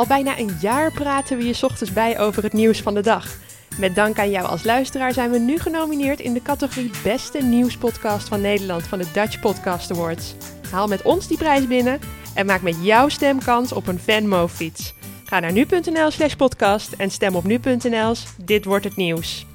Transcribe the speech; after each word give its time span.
Al 0.00 0.06
bijna 0.06 0.38
een 0.38 0.56
jaar 0.60 0.92
praten 0.92 1.36
we 1.36 1.44
je 1.44 1.58
ochtends 1.62 1.92
bij 1.92 2.18
over 2.18 2.42
het 2.42 2.52
nieuws 2.52 2.80
van 2.80 2.94
de 2.94 3.00
dag. 3.00 3.26
Met 3.78 3.94
dank 3.94 4.18
aan 4.18 4.30
jou 4.30 4.46
als 4.46 4.64
luisteraar 4.64 5.12
zijn 5.12 5.30
we 5.30 5.38
nu 5.38 5.58
genomineerd 5.58 6.20
in 6.20 6.32
de 6.32 6.42
categorie 6.42 6.90
Beste 7.02 7.38
Nieuwspodcast 7.42 8.28
van 8.28 8.40
Nederland 8.40 8.82
van 8.82 8.98
de 8.98 9.06
Dutch 9.12 9.40
Podcast 9.40 9.90
Awards. 9.90 10.34
Haal 10.70 10.86
met 10.86 11.02
ons 11.02 11.26
die 11.26 11.36
prijs 11.36 11.66
binnen 11.66 12.00
en 12.34 12.46
maak 12.46 12.62
met 12.62 12.76
jouw 12.82 13.08
stem 13.08 13.42
kans 13.42 13.72
op 13.72 13.86
een 13.86 13.98
Venmo-fiets. 13.98 14.94
Ga 15.24 15.40
naar 15.40 15.52
nu.nl 15.52 16.10
slash 16.10 16.34
podcast 16.34 16.92
en 16.92 17.10
stem 17.10 17.34
op 17.34 17.44
nu.nl's 17.44 18.26
Dit 18.44 18.64
Wordt 18.64 18.84
Het 18.84 18.96
Nieuws. 18.96 19.46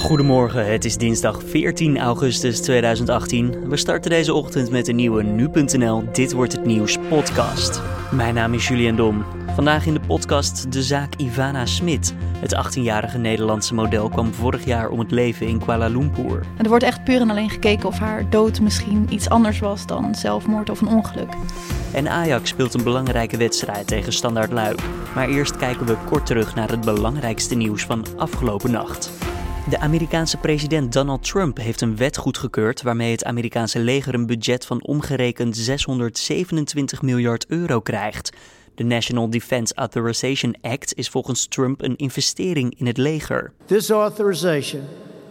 Goedemorgen, 0.00 0.72
het 0.72 0.84
is 0.84 0.96
dinsdag 0.96 1.42
14 1.46 1.98
augustus 1.98 2.60
2018. 2.60 3.68
We 3.68 3.76
starten 3.76 4.10
deze 4.10 4.34
ochtend 4.34 4.70
met 4.70 4.88
een 4.88 4.96
nieuwe 4.96 5.22
Nu.nl 5.22 6.12
Dit 6.12 6.32
Wordt 6.32 6.52
Het 6.52 6.64
Nieuws 6.64 6.96
podcast. 7.08 7.80
Mijn 8.10 8.34
naam 8.34 8.54
is 8.54 8.68
Julian 8.68 8.96
Dom. 8.96 9.24
Vandaag 9.58 9.86
in 9.86 9.94
de 9.94 10.00
podcast 10.00 10.72
de 10.72 10.82
zaak 10.82 11.14
Ivana 11.14 11.66
Smit. 11.66 12.14
Het 12.36 12.54
18-jarige 12.54 13.18
Nederlandse 13.18 13.74
model 13.74 14.08
kwam 14.08 14.34
vorig 14.34 14.64
jaar 14.64 14.88
om 14.88 14.98
het 14.98 15.10
leven 15.10 15.46
in 15.46 15.58
Kuala 15.58 15.86
Lumpur. 15.86 16.46
Er 16.58 16.68
wordt 16.68 16.84
echt 16.84 17.04
puur 17.04 17.20
en 17.20 17.30
alleen 17.30 17.50
gekeken 17.50 17.88
of 17.88 17.98
haar 17.98 18.30
dood 18.30 18.60
misschien 18.60 19.06
iets 19.10 19.28
anders 19.28 19.58
was 19.58 19.86
dan 19.86 20.14
zelfmoord 20.14 20.70
of 20.70 20.80
een 20.80 20.88
ongeluk. 20.88 21.28
En 21.92 22.08
Ajax 22.08 22.48
speelt 22.48 22.74
een 22.74 22.82
belangrijke 22.82 23.36
wedstrijd 23.36 23.86
tegen 23.86 24.12
Standaard 24.12 24.52
Luik. 24.52 24.80
Maar 25.14 25.28
eerst 25.28 25.56
kijken 25.56 25.86
we 25.86 25.96
kort 26.04 26.26
terug 26.26 26.54
naar 26.54 26.70
het 26.70 26.80
belangrijkste 26.80 27.54
nieuws 27.54 27.84
van 27.84 28.06
afgelopen 28.16 28.70
nacht. 28.70 29.10
De 29.68 29.78
Amerikaanse 29.78 30.36
president 30.36 30.92
Donald 30.92 31.24
Trump 31.24 31.56
heeft 31.56 31.80
een 31.80 31.96
wet 31.96 32.16
goedgekeurd 32.16 32.82
waarmee 32.82 33.10
het 33.10 33.24
Amerikaanse 33.24 33.78
leger 33.78 34.14
een 34.14 34.26
budget 34.26 34.66
van 34.66 34.82
omgerekend 34.82 35.56
627 35.56 37.02
miljard 37.02 37.46
euro 37.46 37.80
krijgt. 37.80 38.36
De 38.78 38.84
National 38.84 39.30
Defense 39.30 39.74
Authorization 39.74 40.54
Act 40.62 40.94
is 40.94 41.08
volgens 41.08 41.46
Trump 41.46 41.82
een 41.82 41.96
investering 41.96 42.74
in 42.78 42.86
het 42.86 42.96
leger. 42.96 43.52
This 43.64 43.90
authorization 43.90 44.82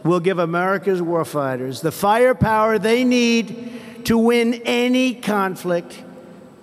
will 0.01 0.19
give 0.23 0.41
America's 0.41 0.99
warfighters 0.99 1.79
the 1.79 1.91
firepower 1.91 2.79
they 2.79 3.03
need 3.03 3.51
to 4.03 4.27
win 4.27 4.61
any 4.65 5.19
conflict 5.21 6.03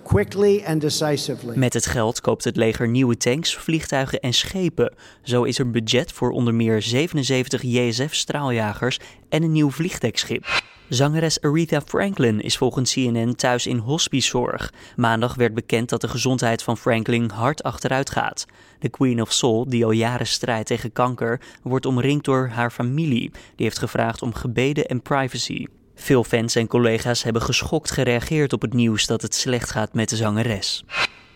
quickly 0.03 0.63
and 0.65 0.81
decisively. 0.81 1.57
Met 1.57 1.73
het 1.73 1.85
geld 1.85 2.21
koopt 2.21 2.43
het 2.43 2.55
leger 2.55 2.87
nieuwe 2.87 3.17
tanks, 3.17 3.57
vliegtuigen 3.57 4.19
en 4.19 4.33
schepen. 4.33 4.93
Zo 5.21 5.43
is 5.43 5.59
er 5.59 5.71
budget 5.71 6.11
voor 6.11 6.31
onder 6.31 6.53
meer 6.53 6.81
77 6.81 7.61
JSF-straaljagers 7.61 8.99
en 9.29 9.43
een 9.43 9.51
nieuw 9.51 9.71
vliegdekschip. 9.71 10.45
Zangeres 10.89 11.41
Aretha 11.41 11.81
Franklin 11.81 12.41
is 12.41 12.57
volgens 12.57 12.93
CNN 12.93 13.35
thuis 13.35 13.67
in 13.67 13.77
hospicezorg. 13.77 14.73
Maandag 14.95 15.35
werd 15.35 15.53
bekend 15.53 15.89
dat 15.89 16.01
de 16.01 16.07
gezondheid 16.07 16.63
van 16.63 16.77
Franklin 16.77 17.29
hard 17.29 17.63
achteruit 17.63 18.09
gaat. 18.09 18.45
De 18.79 18.89
Queen 18.89 19.21
of 19.21 19.31
Soul, 19.31 19.69
die 19.69 19.85
al 19.85 19.91
jaren 19.91 20.27
strijdt 20.27 20.67
tegen 20.67 20.91
kanker, 20.91 21.41
wordt 21.61 21.85
omringd 21.85 22.25
door 22.25 22.47
haar 22.47 22.71
familie. 22.71 23.31
Die 23.31 23.65
heeft 23.65 23.79
gevraagd 23.79 24.21
om 24.21 24.33
gebeden 24.33 24.85
en 24.85 25.01
privacy. 25.01 25.65
Veel 25.95 26.23
fans 26.23 26.55
en 26.55 26.67
collega's 26.67 27.23
hebben 27.23 27.41
geschokt 27.41 27.91
gereageerd 27.91 28.53
op 28.53 28.61
het 28.61 28.73
nieuws 28.73 29.05
dat 29.05 29.21
het 29.21 29.35
slecht 29.35 29.71
gaat 29.71 29.93
met 29.93 30.09
de 30.09 30.15
zangeres. 30.15 30.83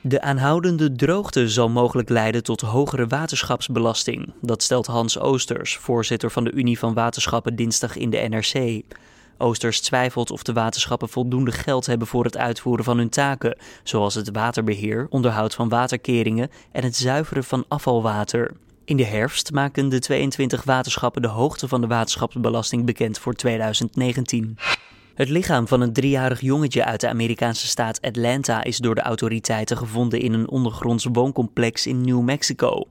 De 0.01 0.21
aanhoudende 0.21 0.91
droogte 0.91 1.49
zal 1.49 1.69
mogelijk 1.69 2.09
leiden 2.09 2.43
tot 2.43 2.61
hogere 2.61 3.07
waterschapsbelasting. 3.07 4.33
Dat 4.41 4.63
stelt 4.63 4.85
Hans 4.85 5.19
Oosters, 5.19 5.77
voorzitter 5.77 6.31
van 6.31 6.43
de 6.43 6.51
Unie 6.51 6.79
van 6.79 6.93
Waterschappen, 6.93 7.55
dinsdag 7.55 7.95
in 7.95 8.09
de 8.09 8.17
NRC. 8.17 8.83
Oosters 9.39 9.81
twijfelt 9.81 10.31
of 10.31 10.43
de 10.43 10.53
waterschappen 10.53 11.09
voldoende 11.09 11.51
geld 11.51 11.85
hebben 11.85 12.07
voor 12.07 12.23
het 12.23 12.37
uitvoeren 12.37 12.85
van 12.85 12.97
hun 12.97 13.09
taken, 13.09 13.57
zoals 13.83 14.15
het 14.15 14.31
waterbeheer, 14.31 15.07
onderhoud 15.09 15.55
van 15.55 15.69
waterkeringen 15.69 16.49
en 16.71 16.83
het 16.83 16.95
zuiveren 16.95 17.43
van 17.43 17.65
afvalwater. 17.67 18.51
In 18.85 18.97
de 18.97 19.05
herfst 19.05 19.51
maken 19.51 19.89
de 19.89 19.99
22 19.99 20.63
waterschappen 20.63 21.21
de 21.21 21.27
hoogte 21.27 21.67
van 21.67 21.81
de 21.81 21.87
waterschapsbelasting 21.87 22.85
bekend 22.85 23.19
voor 23.19 23.33
2019. 23.33 24.57
Het 25.15 25.29
lichaam 25.29 25.67
van 25.67 25.81
een 25.81 25.93
driejarig 25.93 26.41
jongetje 26.41 26.85
uit 26.85 27.01
de 27.01 27.09
Amerikaanse 27.09 27.67
staat 27.67 28.01
Atlanta 28.01 28.63
is 28.63 28.77
door 28.77 28.95
de 28.95 29.01
autoriteiten 29.01 29.77
gevonden 29.77 30.19
in 30.19 30.33
een 30.33 30.49
ondergronds 30.49 31.07
wooncomplex 31.11 31.87
in 31.87 32.01
New 32.01 32.21
Mexico. 32.21 32.87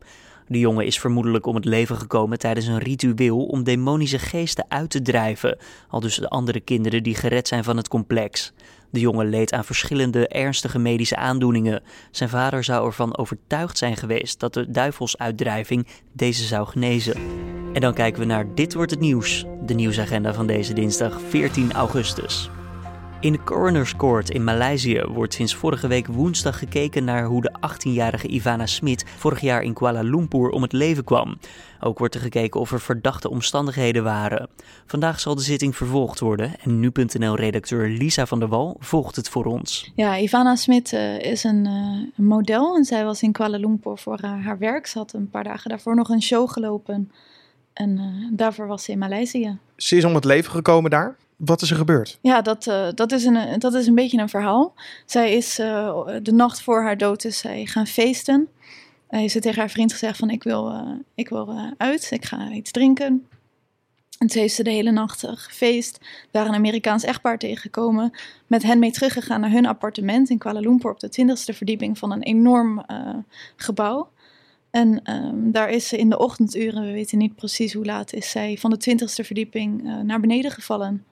De 0.49 0.59
jongen 0.59 0.87
is 0.87 0.99
vermoedelijk 0.99 1.47
om 1.47 1.55
het 1.55 1.65
leven 1.65 1.97
gekomen 1.97 2.39
tijdens 2.39 2.67
een 2.67 2.79
ritueel 2.79 3.45
om 3.45 3.65
demonische 3.65 4.19
geesten 4.19 4.65
uit 4.69 4.91
te 4.91 5.03
drijven, 5.03 5.59
al 5.89 6.01
dus 6.01 6.17
de 6.17 6.29
andere 6.29 6.61
kinderen 6.61 7.03
die 7.03 7.15
gered 7.15 7.49
zijn 7.49 7.65
van 7.65 7.77
het 7.77 7.89
complex. 7.89 8.53
De 8.91 9.01
jongen 9.01 9.29
leed 9.29 9.53
aan 9.53 9.65
verschillende 9.65 10.29
ernstige 10.29 10.79
medische 10.79 11.17
aandoeningen. 11.17 11.83
Zijn 12.11 12.29
vader 12.29 12.65
zou 12.65 12.87
ervan 12.87 13.17
overtuigd 13.17 13.79
zijn 13.79 13.97
geweest 13.97 14.41
dat 14.41 14.55
de 14.55 14.71
duivelsuitdrijving 14.71 15.87
deze 16.13 16.45
zou 16.45 16.67
genezen. 16.67 17.15
En 17.73 17.81
dan 17.81 17.95
kijken 17.95 18.21
we 18.21 18.27
naar 18.27 18.55
Dit 18.55 18.75
wordt 18.75 18.91
het 18.91 19.01
nieuws, 19.01 19.45
de 19.63 19.75
nieuwsagenda 19.75 20.35
van 20.35 20.47
deze 20.47 20.73
dinsdag 20.73 21.21
14 21.29 21.73
augustus. 21.73 22.51
In 23.21 23.33
de 23.33 23.45
Coroner's 23.45 23.97
Court 23.97 24.31
in 24.31 24.45
Maleisië 24.45 25.03
wordt 25.09 25.35
sinds 25.35 25.55
vorige 25.55 25.87
week 25.89 26.07
woensdag 26.07 26.59
gekeken 26.59 27.05
naar 27.05 27.25
hoe 27.25 27.43
de 27.43 27.53
18-jarige 27.71 28.29
Ivana 28.29 28.67
Smit 28.67 29.05
vorig 29.17 29.41
jaar 29.41 29.63
in 29.63 29.75
Kuala 29.75 30.01
Lumpur 30.01 30.51
om 30.51 30.63
het 30.63 30.73
leven 30.73 31.05
kwam. 31.05 31.39
Ook 31.81 31.99
wordt 31.99 32.15
er 32.15 32.21
gekeken 32.21 32.61
of 32.61 32.73
er 32.73 32.81
verdachte 32.81 33.31
omstandigheden 33.31 34.05
waren. 34.05 34.49
Vandaag 34.87 35.21
zal 35.21 35.35
de 35.35 35.43
zitting 35.43 35.77
vervolgd 35.77 36.21
worden 36.21 36.61
en 36.61 36.81
nu.nl-redacteur 36.81 37.89
Lisa 37.89 38.27
van 38.27 38.39
der 38.39 38.49
Wal 38.49 38.77
volgt 38.79 39.17
het 39.17 39.29
voor 39.29 39.45
ons. 39.45 39.93
Ja, 39.95 40.19
Ivana 40.19 40.57
Smit 40.57 40.93
uh, 40.93 41.19
is 41.19 41.45
een 41.45 41.67
uh, 41.67 42.27
model 42.27 42.77
en 42.77 42.85
zij 42.85 43.05
was 43.05 43.23
in 43.23 43.33
Kuala 43.33 43.57
Lumpur 43.57 43.99
voor 43.99 44.19
uh, 44.25 44.45
haar 44.45 44.59
werk. 44.59 44.87
Ze 44.87 44.99
had 44.99 45.13
een 45.13 45.31
paar 45.31 45.45
dagen 45.45 45.71
daarvoor 45.71 45.95
nog 45.95 46.09
een 46.09 46.23
show 46.23 46.51
gelopen 46.51 47.11
en 47.73 48.01
daarvoor 48.33 48.67
was 48.67 48.85
ze 48.85 48.93
in 48.93 48.99
Maleisië. 48.99 49.59
Ze 49.77 49.97
is 49.97 50.05
om 50.05 50.15
het 50.15 50.25
leven 50.25 50.51
gekomen 50.51 50.91
daar? 50.91 51.17
Wat 51.39 51.63
is 51.63 51.71
er 51.71 51.77
gebeurd? 51.77 52.19
Ja, 52.23 52.43
dat, 52.43 52.67
uh, 52.67 52.89
dat, 52.95 53.13
is 53.13 53.25
een, 53.25 53.59
dat 53.59 53.75
is 53.75 53.87
een 53.87 53.95
beetje 53.95 54.19
een 54.19 54.29
verhaal. 54.29 54.75
Zij 55.07 55.33
is 55.33 55.59
uh, 55.59 56.07
de 56.23 56.33
nacht 56.33 56.63
voor 56.63 56.83
haar 56.83 56.97
dood 56.97 57.25
is 57.25 57.39
zij 57.39 57.67
gaan 57.67 57.87
feesten. 57.87 58.49
Hij 59.09 59.21
heeft 59.21 59.43
tegen 59.43 59.59
haar 59.59 59.71
vriend 59.71 59.93
gezegd 59.93 60.19
van 60.19 60.31
ik 60.31 60.43
wil, 60.43 60.71
uh, 60.71 60.93
ik 61.15 61.29
wil 61.29 61.73
uit, 61.77 62.11
ik 62.11 62.25
ga 62.25 62.51
iets 62.51 62.71
drinken. 62.71 63.27
En 64.19 64.27
toen 64.27 64.41
heeft 64.41 64.55
ze 64.55 64.63
de 64.63 64.71
hele 64.71 64.91
nacht 64.91 65.25
gefeest. 65.27 66.01
Daar 66.31 66.47
een 66.47 66.55
Amerikaans 66.55 67.05
echtpaar 67.05 67.39
tegengekomen. 67.39 68.11
Met 68.47 68.63
hen 68.63 68.79
mee 68.79 68.91
teruggegaan 68.91 69.41
naar 69.41 69.51
hun 69.51 69.67
appartement 69.67 70.31
in 70.31 70.39
Kuala 70.39 70.61
Lumpur 70.61 70.91
op 70.91 71.01
de 71.01 71.09
twintigste 71.09 71.55
verdieping 71.55 71.99
van 71.99 72.13
een 72.13 72.23
enorm 72.23 72.85
gebouw. 73.57 74.11
En 74.79 75.15
um, 75.15 75.53
daar 75.53 75.71
is 75.71 75.89
ze 75.89 75.97
in 75.97 76.11
de 76.11 76.19
ochtenduren, 76.19 76.87
we 76.87 76.93
weten 76.93 77.19
niet 77.19 77.35
precies 77.35 77.73
hoe 77.73 77.85
laat, 77.85 78.13
is 78.13 78.31
zij 78.31 78.57
van 78.57 78.71
de 78.71 78.77
twintigste 78.77 79.25
verdieping 79.25 79.83
naar 80.03 80.21
beneden 80.21 80.51
gevallen. 80.51 81.05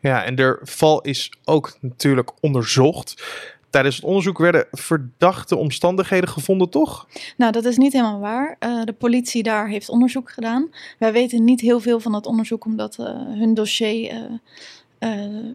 Ja, 0.00 0.24
en 0.24 0.34
de 0.34 0.58
val 0.62 1.00
is 1.00 1.32
ook 1.44 1.76
natuurlijk 1.80 2.30
onderzocht. 2.40 3.22
Tijdens 3.70 3.96
het 3.96 4.04
onderzoek 4.04 4.38
werden 4.38 4.66
verdachte 4.70 5.56
omstandigheden 5.56 6.28
gevonden, 6.28 6.70
toch? 6.70 7.08
Nou, 7.36 7.52
dat 7.52 7.64
is 7.64 7.76
niet 7.76 7.92
helemaal 7.92 8.20
waar. 8.20 8.56
Uh, 8.60 8.84
de 8.84 8.92
politie 8.92 9.42
daar 9.42 9.68
heeft 9.68 9.88
onderzoek 9.88 10.30
gedaan. 10.30 10.70
Wij 10.98 11.12
weten 11.12 11.44
niet 11.44 11.60
heel 11.60 11.80
veel 11.80 12.00
van 12.00 12.12
dat 12.12 12.26
onderzoek, 12.26 12.64
omdat 12.64 12.96
uh, 13.00 13.06
hun 13.14 13.54
dossier 13.54 14.30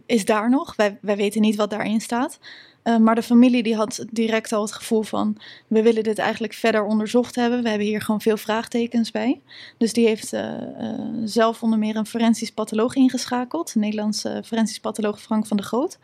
is 0.06 0.24
daar 0.24 0.50
nog. 0.50 0.76
Wij, 0.76 0.98
wij 1.00 1.16
weten 1.16 1.40
niet 1.40 1.56
wat 1.56 1.70
daarin 1.70 2.00
staat. 2.00 2.38
Uh, 2.86 2.96
maar 2.96 3.14
de 3.14 3.22
familie 3.22 3.62
die 3.62 3.76
had 3.76 4.04
direct 4.10 4.52
al 4.52 4.62
het 4.62 4.72
gevoel 4.72 5.02
van, 5.02 5.36
we 5.66 5.82
willen 5.82 6.02
dit 6.02 6.18
eigenlijk 6.18 6.52
verder 6.52 6.84
onderzocht 6.84 7.34
hebben. 7.34 7.62
We 7.62 7.68
hebben 7.68 7.86
hier 7.86 8.00
gewoon 8.00 8.20
veel 8.20 8.36
vraagtekens 8.36 9.10
bij. 9.10 9.40
Dus 9.78 9.92
die 9.92 10.06
heeft 10.06 10.32
uh, 10.32 10.52
uh, 10.80 10.98
zelf 11.24 11.62
onder 11.62 11.78
meer 11.78 11.96
een 11.96 12.06
forensisch 12.06 12.52
patholoog 12.52 12.94
ingeschakeld. 12.94 13.74
Een 13.74 13.80
Nederlandse 13.80 14.42
forensisch 14.44 14.80
patholoog 14.80 15.20
Frank 15.20 15.46
van 15.46 15.56
der 15.56 15.66
Groot. 15.66 15.98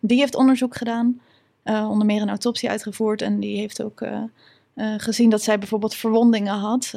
Die 0.00 0.18
heeft 0.18 0.34
onderzoek 0.34 0.76
gedaan, 0.76 1.20
onder 1.64 2.06
meer 2.06 2.22
een 2.22 2.28
autopsie 2.28 2.70
uitgevoerd. 2.70 3.22
En 3.22 3.40
die 3.40 3.58
heeft 3.58 3.82
ook 3.82 4.06
gezien 4.96 5.30
dat 5.30 5.42
zij 5.42 5.58
bijvoorbeeld 5.58 5.94
verwondingen 5.94 6.54
had. 6.54 6.94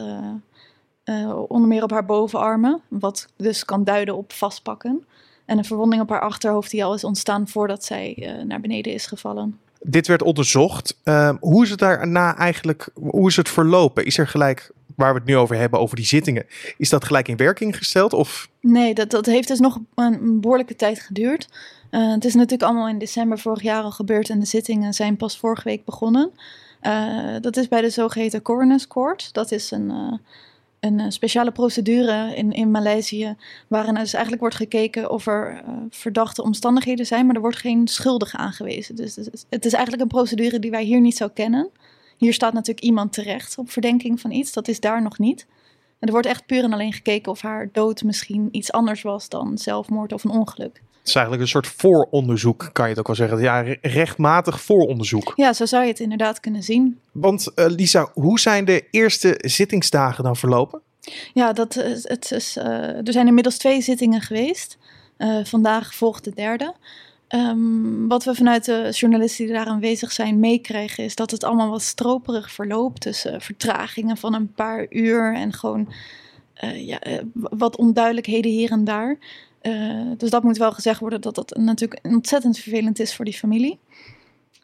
onder 1.48 1.68
meer 1.68 1.83
op 1.83 1.92
haar 1.92 2.06
bovenarmen, 2.06 2.81
wat 2.88 3.28
dus 3.36 3.66
kan 3.66 3.83
duiden 3.83 4.16
op 4.16 4.33
vastpakken. 4.33 5.06
En 5.47 5.57
een 5.57 5.65
verwonding 5.65 6.01
op 6.01 6.09
haar 6.09 6.21
achterhoofd 6.21 6.71
die 6.71 6.83
al 6.83 6.94
is 6.94 7.03
ontstaan 7.03 7.47
voordat 7.47 7.85
zij 7.85 8.15
uh, 8.19 8.44
naar 8.44 8.59
beneden 8.59 8.94
is 8.94 9.05
gevallen. 9.05 9.59
Dit 9.81 10.07
werd 10.07 10.21
onderzocht. 10.21 10.99
Uh, 11.03 11.33
hoe 11.39 11.63
is 11.63 11.69
het 11.69 11.79
daarna 11.79 12.35
eigenlijk, 12.35 12.89
hoe 12.94 13.27
is 13.27 13.35
het 13.35 13.49
verlopen? 13.49 14.05
Is 14.05 14.17
er 14.17 14.27
gelijk, 14.27 14.71
waar 14.95 15.13
we 15.13 15.19
het 15.19 15.27
nu 15.27 15.38
over 15.38 15.55
hebben, 15.55 15.79
over 15.79 15.95
die 15.95 16.05
zittingen, 16.05 16.45
is 16.77 16.89
dat 16.89 17.05
gelijk 17.05 17.27
in 17.27 17.38
werking 17.38 17.77
gesteld? 17.77 18.13
Of? 18.13 18.49
Nee, 18.61 18.94
dat, 18.94 19.09
dat 19.09 19.25
heeft 19.25 19.47
dus 19.47 19.59
nog 19.59 19.79
een 19.95 20.41
behoorlijke 20.41 20.75
tijd 20.75 20.99
geduurd. 20.99 21.47
Uh, 21.91 22.11
het 22.11 22.25
is 22.25 22.33
natuurlijk 22.33 22.63
allemaal 22.63 22.88
in 22.88 22.97
december 22.97 23.39
vorig 23.39 23.61
jaar 23.61 23.83
al 23.83 23.91
gebeurd 23.91 24.29
en 24.29 24.39
de 24.39 24.45
zittingen 24.45 24.94
zijn 24.94 25.17
pas 25.17 25.38
vorige 25.38 25.63
week 25.63 25.85
begonnen. 25.85 26.31
Uh, 26.81 27.35
dat 27.41 27.57
is 27.57 27.67
bij 27.67 27.81
de 27.81 27.89
zogeheten 27.89 28.41
Coroner's 28.41 28.88
Court. 28.88 29.33
Dat 29.33 29.51
is 29.51 29.71
een 29.71 30.19
een 30.88 31.00
eh, 31.00 31.10
speciale 31.10 31.51
procedure 31.51 32.36
in, 32.36 32.51
in 32.51 32.72
Maleisië, 32.72 33.36
waarin 33.68 33.94
dus 33.94 34.13
eigenlijk 34.13 34.42
wordt 34.42 34.56
gekeken 34.56 35.12
of 35.12 35.28
er 35.28 35.54
uh, 35.54 35.74
verdachte 35.89 36.44
omstandigheden 36.44 37.06
zijn, 37.06 37.25
maar 37.25 37.36
er 37.36 37.42
wordt 37.42 37.57
geen 37.57 37.88
schuldige 37.88 38.38
aangewezen. 38.38 38.95
Dus 38.95 39.16
het 39.50 39.66
is 39.66 39.74
eigenlijk 39.74 40.01
een 40.01 40.07
procedure 40.07 40.60
die 40.60 40.72
wij 40.72 40.84
hier 40.84 41.01
niet 41.01 41.18
zo 41.18 41.28
kennen. 41.28 41.69
Hier 42.18 42.34
staat 42.34 42.54
natuurlijk 42.54 42.86
iemand 42.86 43.13
terecht 43.13 43.57
op 43.57 43.72
verdenking 43.72 44.22
van 44.22 44.31
iets. 44.31 44.54
Dat 44.54 44.68
is 44.68 44.80
daar 44.80 45.01
nog 45.01 45.18
niet. 45.18 45.45
En 46.00 46.07
er 46.07 46.12
wordt 46.12 46.28
echt 46.28 46.45
puur 46.45 46.63
en 46.63 46.74
alleen 46.74 46.94
gekeken 46.94 47.31
of 47.31 47.42
haar 47.42 47.69
dood 47.72 48.04
misschien 48.04 48.48
iets 48.51 48.72
anders 48.72 49.01
was 49.01 49.30
dan 49.30 49.57
zelfmoord 49.57 50.13
of 50.13 50.24
een 50.24 50.31
ongeluk. 50.31 50.81
Het 51.07 51.15
is 51.15 51.21
eigenlijk 51.21 51.44
een 51.54 51.62
soort 51.62 51.75
vooronderzoek, 51.77 52.69
kan 52.74 52.83
je 52.83 52.89
het 52.89 53.00
ook 53.00 53.07
wel 53.07 53.15
zeggen. 53.15 53.39
Ja, 53.39 53.62
re- 53.62 53.77
rechtmatig 53.81 54.62
vooronderzoek. 54.62 55.33
Ja, 55.36 55.54
zo 55.54 55.65
zou 55.65 55.83
je 55.83 55.89
het 55.89 56.00
inderdaad 56.00 56.39
kunnen 56.39 56.63
zien. 56.63 57.00
Want 57.12 57.54
eh, 57.54 57.65
Lisa, 57.68 58.09
hoe 58.13 58.39
zijn 58.39 58.65
de 58.65 58.88
eerste 58.92 59.36
zittingsdagen 59.38 60.24
dan 60.24 60.36
verlopen? 60.36 60.81
Ja, 61.33 61.54
dat, 61.54 61.75
is- 61.75 62.07
het 62.07 62.31
is, 62.31 62.57
eh, 62.57 62.65
er 63.07 63.12
zijn 63.12 63.27
inmiddels 63.27 63.57
twee 63.57 63.81
zittingen 63.81 64.21
geweest. 64.21 64.77
Eh, 65.18 65.38
vandaag 65.44 65.95
volgt 65.95 66.24
de 66.24 66.31
derde. 66.36 66.74
Ehm, 67.27 68.07
wat 68.07 68.24
we 68.24 68.36
vanuit 68.36 68.65
de 68.65 68.88
journalisten 68.92 69.45
die 69.45 69.54
daar 69.54 69.65
aanwezig 69.65 70.12
zijn 70.12 70.39
meekrijgen, 70.39 71.04
is 71.04 71.15
dat 71.15 71.31
het 71.31 71.44
allemaal 71.44 71.69
wat 71.69 71.81
stroperig 71.81 72.51
verloopt. 72.51 73.04
Dus 73.04 73.25
vertragingen 73.38 74.18
van 74.18 74.33
een 74.33 74.54
paar 74.54 74.86
uur 74.89 75.36
en 75.36 75.54
gewoon 75.54 75.94
ja, 76.75 77.00
wat 77.33 77.77
onduidelijkheden 77.77 78.51
hier 78.51 78.71
en 78.71 78.83
daar. 78.83 79.18
Eh, 79.68 80.18
dus 80.18 80.30
dat 80.30 80.44
moet 80.44 80.58
wel 80.58 80.72
gezegd 80.72 81.00
worden 81.00 81.22
dat 81.22 81.36
dat 81.36 81.58
natuurlijk 81.58 82.00
ontzettend 82.04 82.58
vervelend 82.58 83.00
is 83.00 83.16
voor 83.16 83.25
die 83.25 83.34
familie. 83.34 83.80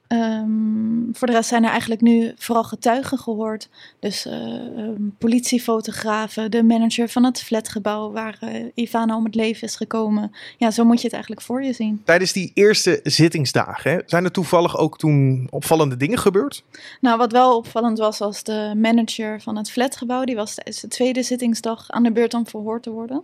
Ehm, 0.08 1.14
voor 1.14 1.28
de 1.28 1.34
rest 1.34 1.50
zijn 1.50 1.64
er 1.64 1.70
eigenlijk 1.70 2.02
nu 2.02 2.34
vooral 2.38 2.64
getuigen 2.64 3.18
gehoord. 3.18 3.70
Dus 4.00 4.26
eh, 4.26 4.34
ehm, 4.34 5.02
politiefotografen, 5.18 6.52
de 6.52 6.64
manager 6.64 7.10
van 7.10 7.24
het 7.24 7.42
flatgebouw 7.42 8.12
waar 8.12 8.38
eh, 8.40 8.66
Ivana 8.74 9.16
om 9.16 9.24
het 9.24 9.36
leven 9.36 9.68
is 9.68 9.76
gekomen. 9.76 10.32
Ja, 10.58 10.72
zo 10.72 10.84
moet 10.84 10.98
je 10.98 11.04
het 11.04 11.14
eigenlijk 11.14 11.42
voor 11.42 11.64
je 11.64 11.74
zien. 11.74 12.02
Tijdens 12.06 12.32
die 12.32 12.52
eerste 12.54 13.00
zittingsdagen, 13.04 13.92
hè, 13.92 14.00
zijn 14.06 14.24
er 14.24 14.32
toevallig 14.32 14.78
ook 14.78 14.98
toen 14.98 15.48
opvallende 15.50 15.98
dingen 15.98 16.18
gebeurd? 16.18 16.64
Nou, 17.02 17.18
wat 17.18 17.32
wel 17.32 17.58
opvallend 17.58 17.98
was, 17.98 18.18
was 18.18 18.44
de 18.44 18.74
manager 18.78 19.42
van 19.42 19.56
het 19.56 19.72
flatgebouw. 19.72 20.24
Die 20.24 20.36
was 20.36 20.54
tijdens 20.54 20.80
de 20.80 20.88
tweede 20.88 21.24
zittingsdag 21.24 21.90
aan 21.90 22.04
de 22.04 22.12
beurt 22.12 22.34
om 22.34 22.48
verhoord 22.48 22.84
te 22.84 22.90
worden. 22.90 23.24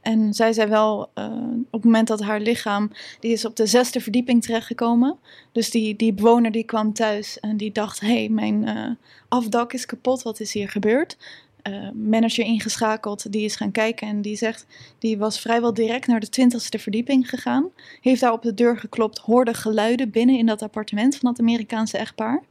En 0.00 0.34
zij 0.34 0.52
zei 0.52 0.68
wel, 0.68 1.10
eh, 1.14 1.32
op 1.60 1.72
het 1.72 1.84
moment 1.84 2.08
dat 2.08 2.22
haar 2.22 2.40
lichaam, 2.40 2.90
die 3.20 3.32
is 3.32 3.44
op 3.44 3.56
de 3.56 3.66
zesde 3.66 4.00
verdieping 4.00 4.42
terechtgekomen. 4.42 5.18
Dus 5.52 5.70
die, 5.70 5.96
die 5.96 6.12
bewoner 6.12 6.50
die 6.50 6.64
kwam 6.64 6.92
thuis 6.92 7.40
en 7.40 7.56
die 7.56 7.72
dacht, 7.72 8.00
hé, 8.00 8.06
hey, 8.06 8.28
mijn 8.28 8.66
eh, 8.66 8.90
afdak 9.28 9.72
is 9.72 9.86
kapot, 9.86 10.22
wat 10.22 10.40
is 10.40 10.52
hier 10.52 10.68
gebeurd? 10.68 11.16
Eh, 11.62 11.90
manager 11.90 12.44
ingeschakeld, 12.44 13.32
die 13.32 13.44
is 13.44 13.56
gaan 13.56 13.70
kijken 13.70 14.08
en 14.08 14.22
die 14.22 14.36
zegt, 14.36 14.66
die 14.98 15.18
was 15.18 15.40
vrijwel 15.40 15.74
direct 15.74 16.06
naar 16.06 16.20
de 16.20 16.28
twintigste 16.28 16.78
verdieping 16.78 17.28
gegaan. 17.28 17.68
Heeft 18.00 18.20
daar 18.20 18.32
op 18.32 18.42
de 18.42 18.54
deur 18.54 18.78
geklopt, 18.78 19.18
hoorde 19.18 19.54
geluiden 19.54 20.10
binnen 20.10 20.38
in 20.38 20.46
dat 20.46 20.62
appartement 20.62 21.16
van 21.16 21.30
dat 21.30 21.40
Amerikaanse 21.40 21.98
echtpaar. 21.98 22.42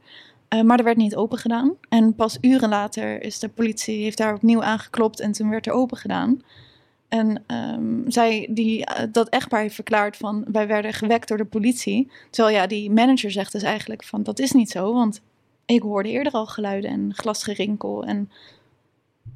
Maar 0.64 0.78
er 0.78 0.84
werd 0.84 0.96
niet 0.96 1.16
open 1.16 1.38
gedaan. 1.38 1.74
En 1.88 2.14
pas 2.14 2.38
uren 2.40 2.68
later 2.68 3.22
is 3.22 3.38
de 3.38 3.48
politie, 3.48 4.02
heeft 4.02 4.16
daar 4.16 4.34
opnieuw 4.34 4.62
aangeklopt 4.62 5.20
en 5.20 5.32
toen 5.32 5.50
werd 5.50 5.66
er 5.66 5.72
open 5.72 5.96
gedaan. 5.96 6.42
En 7.10 7.44
um, 7.46 8.04
zij, 8.06 8.48
die, 8.50 8.78
uh, 8.78 9.04
dat 9.12 9.28
echtpaar 9.28 9.60
heeft 9.60 9.74
verklaard 9.74 10.16
van 10.16 10.44
wij 10.52 10.66
werden 10.66 10.92
gewekt 10.92 11.28
door 11.28 11.36
de 11.36 11.44
politie. 11.44 12.10
Terwijl 12.30 12.56
ja, 12.56 12.66
die 12.66 12.90
manager 12.90 13.30
zegt 13.30 13.52
dus 13.52 13.62
eigenlijk 13.62 14.04
van 14.04 14.22
dat 14.22 14.38
is 14.38 14.52
niet 14.52 14.70
zo, 14.70 14.92
want 14.92 15.20
ik 15.66 15.82
hoorde 15.82 16.08
eerder 16.08 16.32
al 16.32 16.46
geluiden 16.46 16.90
en 16.90 17.12
glasgerinkel. 17.14 18.04
En 18.04 18.30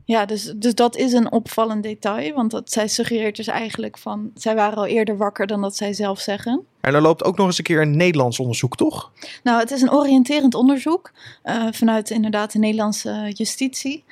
ja, 0.05 0.27
dus, 0.27 0.53
dus 0.57 0.75
dat 0.75 0.97
is 0.97 1.13
een 1.13 1.33
opvallend 1.33 1.83
detail, 1.83 2.35
want 2.35 2.51
dat, 2.51 2.73
zij 2.73 2.89
suggereert 2.89 3.37
dus 3.37 3.47
eigenlijk 3.47 3.99
van 3.99 4.31
zij 4.35 4.55
waren 4.55 4.79
al 4.79 4.87
eerder 4.87 5.17
wakker 5.17 5.47
dan 5.47 5.61
dat 5.61 5.77
zij 5.77 5.93
zelf 5.93 6.21
zeggen. 6.21 6.67
En 6.81 6.95
er 6.95 7.03
loopt 7.03 7.25
ook 7.25 7.37
nog 7.37 7.47
eens 7.47 7.59
een 7.59 7.65
keer 7.65 7.81
een 7.81 7.97
Nederlands 7.97 8.41
onderzoek, 8.41 8.77
toch? 8.77 9.13
Nou, 9.43 9.61
het 9.61 9.71
is 9.71 9.83
een 9.83 9.93
oriënterend 9.93 10.55
onderzoek 10.55 11.13
uh, 11.45 11.67
vanuit 11.71 12.11
inderdaad 12.11 12.53
de 12.53 12.59
Nederlandse 12.59 13.31
justitie. 13.33 14.05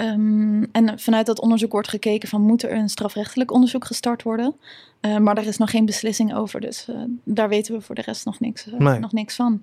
Um, 0.00 0.68
en 0.72 0.98
vanuit 0.98 1.26
dat 1.26 1.40
onderzoek 1.40 1.72
wordt 1.72 1.88
gekeken 1.88 2.28
van 2.28 2.40
moet 2.40 2.62
er 2.62 2.72
een 2.72 2.88
strafrechtelijk 2.88 3.52
onderzoek 3.52 3.84
gestart 3.84 4.22
worden. 4.22 4.54
Uh, 5.00 5.16
maar 5.16 5.34
daar 5.34 5.46
is 5.46 5.56
nog 5.56 5.70
geen 5.70 5.84
beslissing 5.84 6.34
over, 6.34 6.60
dus 6.60 6.86
uh, 6.90 6.96
daar 7.24 7.48
weten 7.48 7.74
we 7.74 7.80
voor 7.80 7.94
de 7.94 8.02
rest 8.02 8.24
nog 8.24 8.40
niks, 8.40 8.66
uh, 8.66 8.74
Nee. 8.78 8.98
nog 8.98 9.12
niks 9.12 9.34
van. 9.34 9.62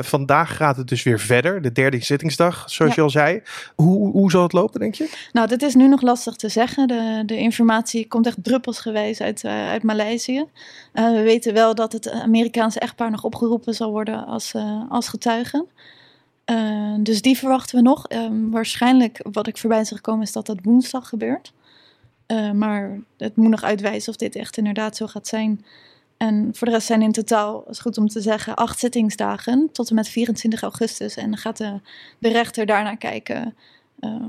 vandaag 0.00 0.56
gaat 0.56 0.76
het 0.76 0.88
dus 0.88 1.02
weer 1.02 1.20
verder, 1.20 1.62
de 1.62 1.72
derde 1.72 2.04
zittingsdag, 2.04 2.70
zoals 2.70 2.94
ja. 2.94 2.96
je 2.96 3.02
al 3.02 3.10
zei. 3.10 3.42
Hoe, 3.74 4.10
hoe 4.10 4.30
zal 4.30 4.42
het 4.42 4.52
lopen, 4.52 4.80
denk 4.80 4.94
je? 4.94 5.28
Nou, 5.32 5.48
dit 5.48 5.62
is 5.62 5.74
nu 5.74 5.88
nog 5.88 6.02
lastig 6.02 6.36
te 6.36 6.48
zeggen. 6.48 6.88
De, 6.88 7.22
de 7.26 7.36
informatie 7.36 8.08
komt 8.08 8.26
echt 8.26 8.44
druppelsgewijs 8.44 9.20
uit, 9.20 9.44
uit 9.44 9.82
Maleisië. 9.82 10.44
we 10.92 11.22
weten 11.24 11.54
wel 11.54 11.74
dat 11.74 11.92
het 11.92 12.10
Amerikaanse 12.10 12.80
echtpaar 12.80 13.10
nog 13.10 13.24
opgeroepen 13.24 13.74
zal 13.74 13.90
worden 13.90 14.26
als, 14.26 14.54
als 14.88 15.08
getuigen. 15.08 15.66
Uh, 16.50 16.94
dus 16.98 17.22
die 17.22 17.38
verwachten 17.38 17.76
we 17.76 17.82
nog. 17.82 18.12
Uh, 18.12 18.26
waarschijnlijk, 18.50 19.20
wat 19.32 19.46
ik 19.46 19.58
voorbij 19.58 19.80
is 19.80 19.88
gekomen, 19.88 20.22
is 20.22 20.32
dat 20.32 20.46
dat 20.46 20.58
woensdag 20.62 21.08
gebeurt. 21.08 21.52
Uh, 22.26 22.50
maar 22.50 22.98
het 23.16 23.36
moet 23.36 23.48
nog 23.50 23.62
uitwijzen 23.62 24.10
of 24.10 24.16
dit 24.16 24.36
echt 24.36 24.56
inderdaad 24.56 24.96
zo 24.96 25.06
gaat 25.06 25.26
zijn. 25.26 25.64
En 26.16 26.50
voor 26.52 26.66
de 26.66 26.72
rest 26.72 26.86
zijn 26.86 27.02
in 27.02 27.12
totaal, 27.12 27.64
is 27.68 27.78
goed 27.78 27.98
om 27.98 28.08
te 28.08 28.20
zeggen, 28.20 28.54
acht 28.54 28.78
zittingsdagen 28.78 29.68
tot 29.72 29.88
en 29.88 29.94
met 29.94 30.08
24 30.08 30.62
augustus. 30.62 31.16
En 31.16 31.30
dan 31.30 31.38
gaat 31.38 31.56
de, 31.56 31.80
de 32.18 32.28
rechter 32.28 32.66
daarna 32.66 32.94
kijken 32.94 33.56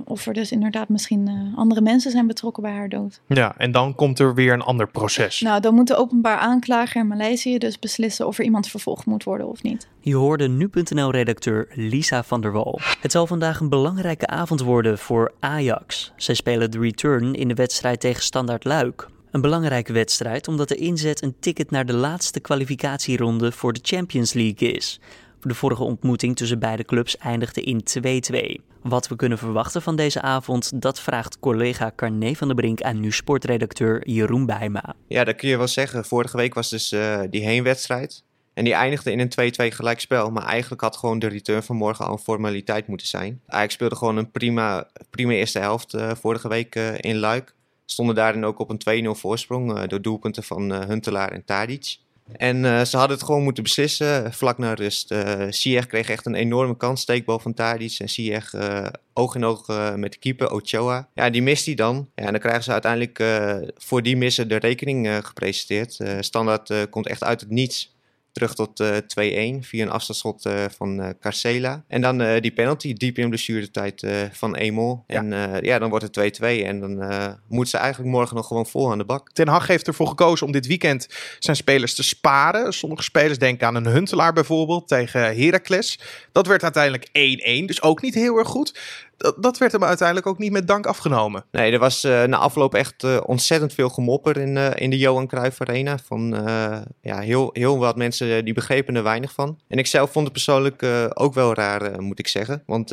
of 0.06 0.28
er 0.28 0.34
dus 0.34 0.52
inderdaad 0.52 0.90
misschien 0.90 1.30
uh, 1.30 1.58
andere 1.58 1.82
mensen 1.82 2.12
zijn 2.12 2.28
betrokken 2.28 2.64
bij 2.64 2.72
haar 2.72 2.90
dood. 2.90 3.22
Ja, 3.28 3.58
en 3.58 3.72
dan 3.72 3.96
komt 3.96 4.20
er 4.20 4.34
weer 4.34 4.54
een 4.54 4.62
ander 4.62 4.88
proces. 4.88 5.42
Nou, 5.42 5.62
dan 5.62 5.74
moet 5.74 5.88
de 5.88 5.96
openbaar 5.96 6.38
aanklager 6.38 7.02
in 7.02 7.08
Maleisië 7.08 7.58
dus 7.58 7.80
beslissen 7.80 8.28
of 8.28 8.38
er 8.38 8.44
iemand 8.44 8.68
vervolgd 8.68 9.06
moet 9.06 9.24
worden 9.24 9.48
of 9.48 9.64
niet. 9.64 9.88
Je 10.00 10.16
hoorde 10.16 10.48
nu.nl-redacteur 10.48 11.68
Lisa 11.74 12.24
van 12.24 12.42
der 12.42 12.52
Wal. 12.52 12.80
Het 13.02 13.12
zal 13.12 13.28
vandaag 13.28 13.60
een 13.60 13.70
belangrijke 13.70 14.28
avond 14.28 14.62
worden 14.62 14.98
voor 14.98 15.34
Ajax. 15.40 16.14
Zij 16.16 16.36
spelen 16.36 16.72
de 16.72 16.80
return 16.80 17.34
in 17.34 17.48
de 17.48 17.54
wedstrijd 17.54 18.00
tegen 18.00 18.24
Standard 18.24 18.64
Luik. 18.64 19.08
Een 19.32 19.42
belangrijke 19.42 19.94
wedstrijd 19.94 20.48
omdat 20.48 20.68
de 20.68 20.76
inzet 20.76 21.22
een 21.22 21.36
ticket 21.40 21.72
naar 21.72 21.86
de 21.86 21.94
laatste 21.94 22.40
kwalificatieronde 22.40 23.52
voor 23.52 23.74
de 23.74 23.80
Champions 23.82 24.34
League 24.34 24.72
is. 24.72 25.00
De 25.48 25.54
vorige 25.54 25.84
ontmoeting 25.84 26.36
tussen 26.36 26.60
beide 26.60 26.84
clubs 26.84 27.18
eindigde 27.18 27.62
in 27.62 27.84
2-2. 28.60 28.62
Wat 28.82 29.08
we 29.08 29.16
kunnen 29.16 29.38
verwachten 29.38 29.82
van 29.82 29.96
deze 29.96 30.22
avond, 30.22 30.82
dat 30.82 31.00
vraagt 31.00 31.40
collega 31.40 31.92
Carné 31.96 32.34
van 32.34 32.48
der 32.48 32.56
Brink 32.56 32.82
aan 32.82 33.00
nu 33.00 33.12
sportredacteur 33.12 34.10
Jeroen 34.10 34.46
Bijma. 34.46 34.96
Ja, 35.08 35.24
dat 35.24 35.36
kun 35.36 35.50
je 35.50 35.58
wel 35.58 35.68
zeggen. 35.68 36.06
Vorige 36.06 36.38
week 36.38 36.54
was 36.54 36.70
dus 36.70 36.94
uh, 36.94 37.20
die 37.30 37.44
heenwedstrijd. 37.44 38.24
En 38.54 38.64
die 38.64 38.74
eindigde 38.74 39.12
in 39.12 39.20
een 39.20 39.72
2-2 39.72 39.76
gelijkspel. 39.76 40.32
Maar 40.32 40.46
eigenlijk 40.46 40.82
had 40.82 40.98
gewoon 40.98 41.20
de 41.20 41.28
return 41.28 41.64
van 41.64 41.76
morgen 41.76 42.06
al 42.06 42.12
een 42.12 42.20
formaliteit 42.20 42.88
moeten 42.88 43.08
zijn. 43.08 43.42
Ajax 43.48 43.74
speelde 43.74 43.96
gewoon 43.96 44.18
een 44.18 44.32
prima, 44.32 44.90
prima 45.10 45.32
eerste 45.32 45.60
helft 45.60 45.94
uh, 45.94 46.12
vorige 46.16 46.48
week 46.48 46.76
uh, 46.76 46.98
in 46.98 47.16
Luik. 47.16 47.56
Stonden 47.86 48.16
daarin 48.16 48.46
ook 48.46 48.60
op 48.60 48.70
een 48.86 49.06
2-0 49.06 49.10
voorsprong 49.20 49.88
door 49.88 50.02
doelpunten 50.02 50.44
van 50.44 50.74
Huntelaar 50.74 51.32
en 51.32 51.46
Tadic. 51.46 51.98
En 52.32 52.64
uh, 52.64 52.82
ze 52.82 52.98
hadden 52.98 53.18
het 53.18 53.26
gewoon 53.26 53.44
moeten 53.44 53.64
beslissen 53.64 54.34
vlak 54.34 54.58
na 54.58 54.74
rust. 54.74 55.12
Uh, 55.12 55.82
kreeg 55.88 56.10
echt 56.10 56.26
een 56.26 56.36
enorme 56.36 56.78
kans, 56.78 57.02
steekbal 57.02 57.40
van 57.40 57.54
Tadic. 57.54 57.96
En 58.00 58.10
Ziyech 58.10 58.54
uh, 58.54 58.86
oog 59.14 59.36
in 59.36 59.46
oog 59.46 59.68
met 59.96 60.12
de 60.12 60.18
keeper, 60.20 60.52
Ochoa. 60.52 61.10
Ja, 61.14 61.30
die 61.30 61.42
mist 61.42 61.66
hij 61.66 61.76
dan. 61.76 62.10
Ja, 62.16 62.24
en 62.24 62.32
dan 62.32 62.40
krijgen 62.40 62.64
ze 62.64 62.72
uiteindelijk 62.72 63.24
voor 63.76 64.02
die 64.02 64.18
missen 64.18 64.48
de 64.48 64.56
rekening 64.56 65.26
gepresenteerd. 65.26 66.00
Standaard 66.20 66.90
komt 66.90 67.08
echt 67.08 67.24
uit 67.24 67.40
het 67.40 67.50
niets. 67.50 67.95
Terug 68.36 68.56
tot 68.56 68.84
2-1 68.84 68.86
via 69.60 69.84
een 69.84 69.90
afstandsschot 69.90 70.50
van 70.78 71.16
Carcela. 71.20 71.84
En 71.88 72.02
dan 72.02 72.40
die 72.40 72.52
penalty 72.52 72.94
diep 72.94 73.18
in 73.18 73.30
blessuretijd 73.30 74.08
van 74.32 74.56
Emol. 74.56 75.04
Ja. 75.08 75.18
En 75.18 75.60
ja, 75.64 75.80
dan 75.80 75.90
wordt 75.90 76.16
het 76.16 76.40
2-2. 76.42 76.46
En 76.46 76.80
dan 76.80 77.04
moet 77.48 77.70
ze 77.70 77.78
eigenlijk 77.78 78.12
morgen 78.12 78.36
nog 78.36 78.48
gewoon 78.48 78.66
vol 78.66 78.92
aan 78.92 78.98
de 78.98 79.06
bak. 79.06 79.32
Ten 79.32 79.48
Hag 79.48 79.68
heeft 79.68 79.88
ervoor 79.88 80.08
gekozen 80.08 80.46
om 80.46 80.52
dit 80.52 80.68
weekend 80.68 81.08
zijn 81.40 81.56
spelers 81.56 81.96
te 81.96 82.04
sparen. 82.04 82.74
Sommige 82.74 83.04
spelers 83.04 83.38
denken 83.38 83.68
aan 83.68 83.76
een 83.76 83.88
Huntelaar 83.88 84.34
bijvoorbeeld 84.34 84.88
tegen 84.88 85.22
Heracles. 85.22 86.00
Dat 86.32 86.48
werd 86.48 86.64
uiteindelijk 86.64 87.08
1-1, 87.08 87.12
dus 87.66 87.82
ook 87.82 88.02
niet 88.02 88.14
heel 88.14 88.38
erg 88.38 88.48
goed. 88.48 88.80
Dat, 89.18 89.44
dat, 89.44 89.58
werd 89.58 89.72
hem 89.72 89.84
uiteindelijk 89.84 90.28
ook 90.28 90.38
niet 90.38 90.52
met 90.52 90.68
dank 90.68 90.86
afgenomen. 90.86 91.46
Nee, 91.52 91.72
er 91.72 91.80
was 91.80 92.04
uh, 92.04 92.24
na 92.24 92.38
afloop 92.38 92.74
echt 92.74 93.04
uh, 93.04 93.18
ontzettend 93.26 93.74
veel 93.74 93.90
gemopper 93.90 94.38
in, 94.38 94.56
uh, 94.56 94.70
in 94.76 94.90
de 94.90 94.98
Johan 94.98 95.28
Cruijff 95.28 95.62
Arena. 95.62 95.98
Van 95.98 96.30
ja, 97.02 97.20
heel, 97.20 97.50
heel 97.54 97.78
wat 97.78 97.96
mensen 97.96 98.46
die 98.46 98.54
begrepen 98.54 98.96
er 98.96 99.04
weinig 99.04 99.32
van. 99.32 99.60
En 99.68 99.78
ik 99.78 99.88
zelf 99.88 100.12
vond 100.12 100.24
het 100.24 100.34
persoonlijk 100.34 100.86
ook 101.14 101.34
wel 101.34 101.54
raar, 101.54 102.02
moet 102.02 102.20
ik 102.20 102.28
zeggen. 102.28 102.64
Want 102.66 102.90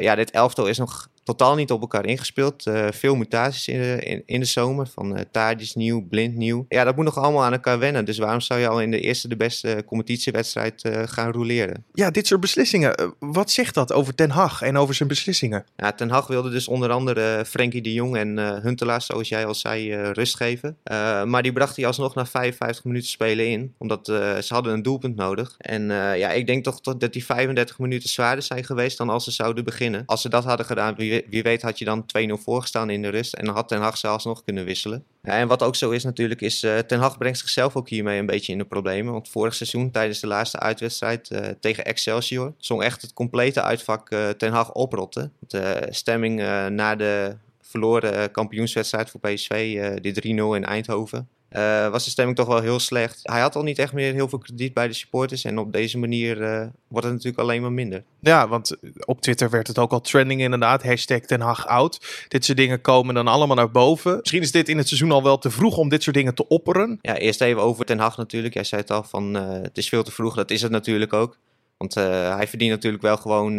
ja, 0.00 0.14
dit 0.14 0.30
elftal 0.30 0.66
is 0.66 0.78
nog 0.78 1.08
totaal 1.28 1.54
niet 1.54 1.70
op 1.70 1.80
elkaar 1.80 2.06
ingespeeld. 2.06 2.66
Uh, 2.66 2.86
veel 2.90 3.14
mutaties 3.14 3.68
in 3.68 3.80
de, 3.80 3.98
in, 4.00 4.22
in 4.26 4.40
de 4.40 4.46
zomer. 4.46 4.86
Van 4.86 5.16
uh, 5.16 5.20
Tadis 5.30 5.74
nieuw, 5.74 6.06
Blind 6.08 6.34
nieuw. 6.34 6.66
Ja, 6.68 6.84
dat 6.84 6.96
moet 6.96 7.04
nog 7.04 7.16
allemaal 7.16 7.44
aan 7.44 7.52
elkaar 7.52 7.78
wennen. 7.78 8.04
Dus 8.04 8.18
waarom 8.18 8.40
zou 8.40 8.60
je 8.60 8.68
al 8.68 8.80
in 8.80 8.90
de 8.90 9.00
eerste 9.00 9.28
de 9.28 9.36
beste 9.36 9.82
competitiewedstrijd 9.86 10.84
uh, 10.84 11.02
gaan 11.06 11.32
roleren? 11.32 11.84
Ja, 11.92 12.10
dit 12.10 12.26
soort 12.26 12.40
beslissingen. 12.40 13.14
wat 13.18 13.50
zegt 13.50 13.74
dat 13.74 13.92
over 13.92 14.14
Ten 14.14 14.30
Hag 14.30 14.62
en 14.62 14.76
over 14.76 14.94
zijn 14.94 15.08
beslissingen? 15.08 15.64
Ja, 15.76 15.92
Ten 15.92 16.10
Hag 16.10 16.26
wilde 16.26 16.50
dus 16.50 16.68
onder 16.68 16.90
andere 16.90 17.44
Frenkie 17.46 17.82
de 17.82 17.92
Jong 17.92 18.16
en 18.16 18.38
Huntelaar, 18.62 19.02
zoals 19.02 19.28
jij 19.28 19.46
al 19.46 19.54
zei, 19.54 19.94
rust 20.12 20.36
geven. 20.36 20.76
maar 21.24 21.42
die 21.42 21.52
bracht 21.52 21.76
hij 21.76 21.86
alsnog 21.86 22.14
na 22.14 22.26
55 22.26 22.84
minuten 22.84 23.08
spelen 23.08 23.48
in. 23.48 23.74
Omdat 23.78 24.06
ze 24.06 24.46
hadden 24.48 24.72
een 24.72 24.82
doelpunt 24.82 25.16
nodig. 25.16 25.54
En 25.58 25.86
ja, 26.16 26.30
ik 26.30 26.46
denk 26.46 26.64
toch 26.64 26.80
dat 26.80 27.12
die 27.12 27.24
35 27.24 27.78
minuten 27.78 28.08
zwaarder 28.08 28.44
zijn 28.44 28.64
geweest 28.64 28.98
dan 28.98 29.08
als 29.08 29.24
ze 29.24 29.30
zouden 29.30 29.64
beginnen. 29.64 30.02
Als 30.06 30.20
ze 30.20 30.28
dat 30.28 30.44
hadden 30.44 30.66
gedaan, 30.66 30.94
wie, 30.94 31.17
wie 31.30 31.42
weet 31.42 31.62
had 31.62 31.78
je 31.78 31.84
dan 31.84 32.04
2-0 32.18 32.32
voorgestaan 32.32 32.90
in 32.90 33.02
de 33.02 33.08
rust. 33.08 33.34
En 33.34 33.44
dan 33.44 33.54
had 33.54 33.68
Ten 33.68 33.80
Hag 33.80 33.96
zelfs 33.96 34.24
nog 34.24 34.44
kunnen 34.44 34.64
wisselen. 34.64 35.04
En 35.22 35.48
wat 35.48 35.62
ook 35.62 35.76
zo 35.76 35.90
is 35.90 36.04
natuurlijk, 36.04 36.40
is 36.40 36.64
uh, 36.64 36.78
Ten 36.78 36.98
Hag 36.98 37.18
brengt 37.18 37.38
zichzelf 37.38 37.76
ook 37.76 37.88
hiermee 37.88 38.18
een 38.18 38.26
beetje 38.26 38.52
in 38.52 38.58
de 38.58 38.64
problemen. 38.64 39.12
Want 39.12 39.28
vorig 39.28 39.54
seizoen, 39.54 39.90
tijdens 39.90 40.20
de 40.20 40.26
laatste 40.26 40.58
uitwedstrijd 40.58 41.30
uh, 41.30 41.38
tegen 41.60 41.84
Excelsior, 41.84 42.54
zong 42.58 42.82
echt 42.82 43.02
het 43.02 43.12
complete 43.12 43.62
uitvak 43.62 44.10
uh, 44.10 44.28
Ten 44.28 44.52
Hag 44.52 44.72
oprotten. 44.72 45.32
De 45.38 45.86
stemming 45.90 46.38
na 46.70 46.96
de 46.96 47.36
verloren 47.60 48.30
kampioenswedstrijd 48.30 49.10
voor 49.10 49.20
PSV, 49.20 49.80
die 50.00 50.36
3-0 50.36 50.56
in 50.56 50.64
Eindhoven. 50.64 51.28
Uh, 51.52 51.88
was 51.88 52.04
de 52.04 52.10
stemming 52.10 52.36
toch 52.36 52.46
wel 52.46 52.60
heel 52.60 52.78
slecht. 52.78 53.20
Hij 53.22 53.40
had 53.40 53.56
al 53.56 53.62
niet 53.62 53.78
echt 53.78 53.92
meer 53.92 54.12
heel 54.12 54.28
veel 54.28 54.38
krediet 54.38 54.74
bij 54.74 54.88
de 54.88 54.94
supporters. 54.94 55.44
En 55.44 55.58
op 55.58 55.72
deze 55.72 55.98
manier 55.98 56.40
uh, 56.40 56.66
wordt 56.88 57.06
het 57.06 57.14
natuurlijk 57.14 57.42
alleen 57.42 57.62
maar 57.62 57.72
minder. 57.72 58.02
Ja, 58.20 58.48
want 58.48 58.76
op 59.04 59.20
Twitter 59.20 59.50
werd 59.50 59.66
het 59.66 59.78
ook 59.78 59.92
al 59.92 60.00
trending 60.00 60.40
inderdaad. 60.40 60.82
Hashtag 60.82 61.20
Ten 61.20 61.40
Hag 61.40 61.66
oud. 61.66 62.24
Dit 62.28 62.44
soort 62.44 62.58
dingen 62.58 62.80
komen 62.80 63.14
dan 63.14 63.28
allemaal 63.28 63.56
naar 63.56 63.70
boven. 63.70 64.16
Misschien 64.18 64.42
is 64.42 64.52
dit 64.52 64.68
in 64.68 64.76
het 64.76 64.88
seizoen 64.88 65.12
al 65.12 65.22
wel 65.22 65.38
te 65.38 65.50
vroeg 65.50 65.76
om 65.76 65.88
dit 65.88 66.02
soort 66.02 66.16
dingen 66.16 66.34
te 66.34 66.48
opperen. 66.48 66.98
Ja, 67.02 67.16
eerst 67.16 67.40
even 67.40 67.62
over 67.62 67.84
Ten 67.84 67.98
Hag 67.98 68.16
natuurlijk. 68.16 68.54
Jij 68.54 68.64
zei 68.64 68.80
het 68.80 68.90
al 68.90 69.02
van 69.02 69.36
uh, 69.36 69.50
het 69.50 69.78
is 69.78 69.88
veel 69.88 70.02
te 70.02 70.12
vroeg. 70.12 70.34
Dat 70.34 70.50
is 70.50 70.62
het 70.62 70.70
natuurlijk 70.70 71.12
ook. 71.12 71.38
Want 71.76 71.94
hij 71.94 72.48
verdient 72.48 72.70
natuurlijk 72.70 73.02
wel 73.02 73.16
gewoon 73.16 73.58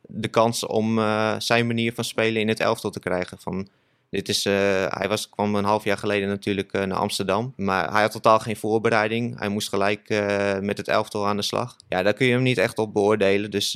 de 0.00 0.28
kans 0.30 0.66
om 0.66 1.00
zijn 1.38 1.66
manier 1.66 1.92
van 1.92 2.04
spelen 2.04 2.40
in 2.40 2.48
het 2.48 2.60
elftal 2.60 2.90
te 2.90 3.00
krijgen. 3.00 3.38
Van 3.40 3.68
dit 4.14 4.28
is, 4.28 4.46
uh, 4.46 4.52
hij 4.88 5.08
was, 5.08 5.28
kwam 5.28 5.54
een 5.54 5.64
half 5.64 5.84
jaar 5.84 5.98
geleden 5.98 6.28
natuurlijk 6.28 6.72
uh, 6.72 6.82
naar 6.82 6.98
Amsterdam. 6.98 7.52
Maar 7.56 7.92
hij 7.92 8.02
had 8.02 8.10
totaal 8.10 8.38
geen 8.38 8.56
voorbereiding. 8.56 9.38
Hij 9.38 9.48
moest 9.48 9.68
gelijk 9.68 10.10
uh, 10.10 10.58
met 10.58 10.76
het 10.76 10.88
elftal 10.88 11.26
aan 11.26 11.36
de 11.36 11.42
slag. 11.42 11.76
Ja, 11.88 12.02
daar 12.02 12.12
kun 12.12 12.26
je 12.26 12.32
hem 12.32 12.42
niet 12.42 12.58
echt 12.58 12.78
op 12.78 12.92
beoordelen. 12.92 13.50
Dus 13.50 13.70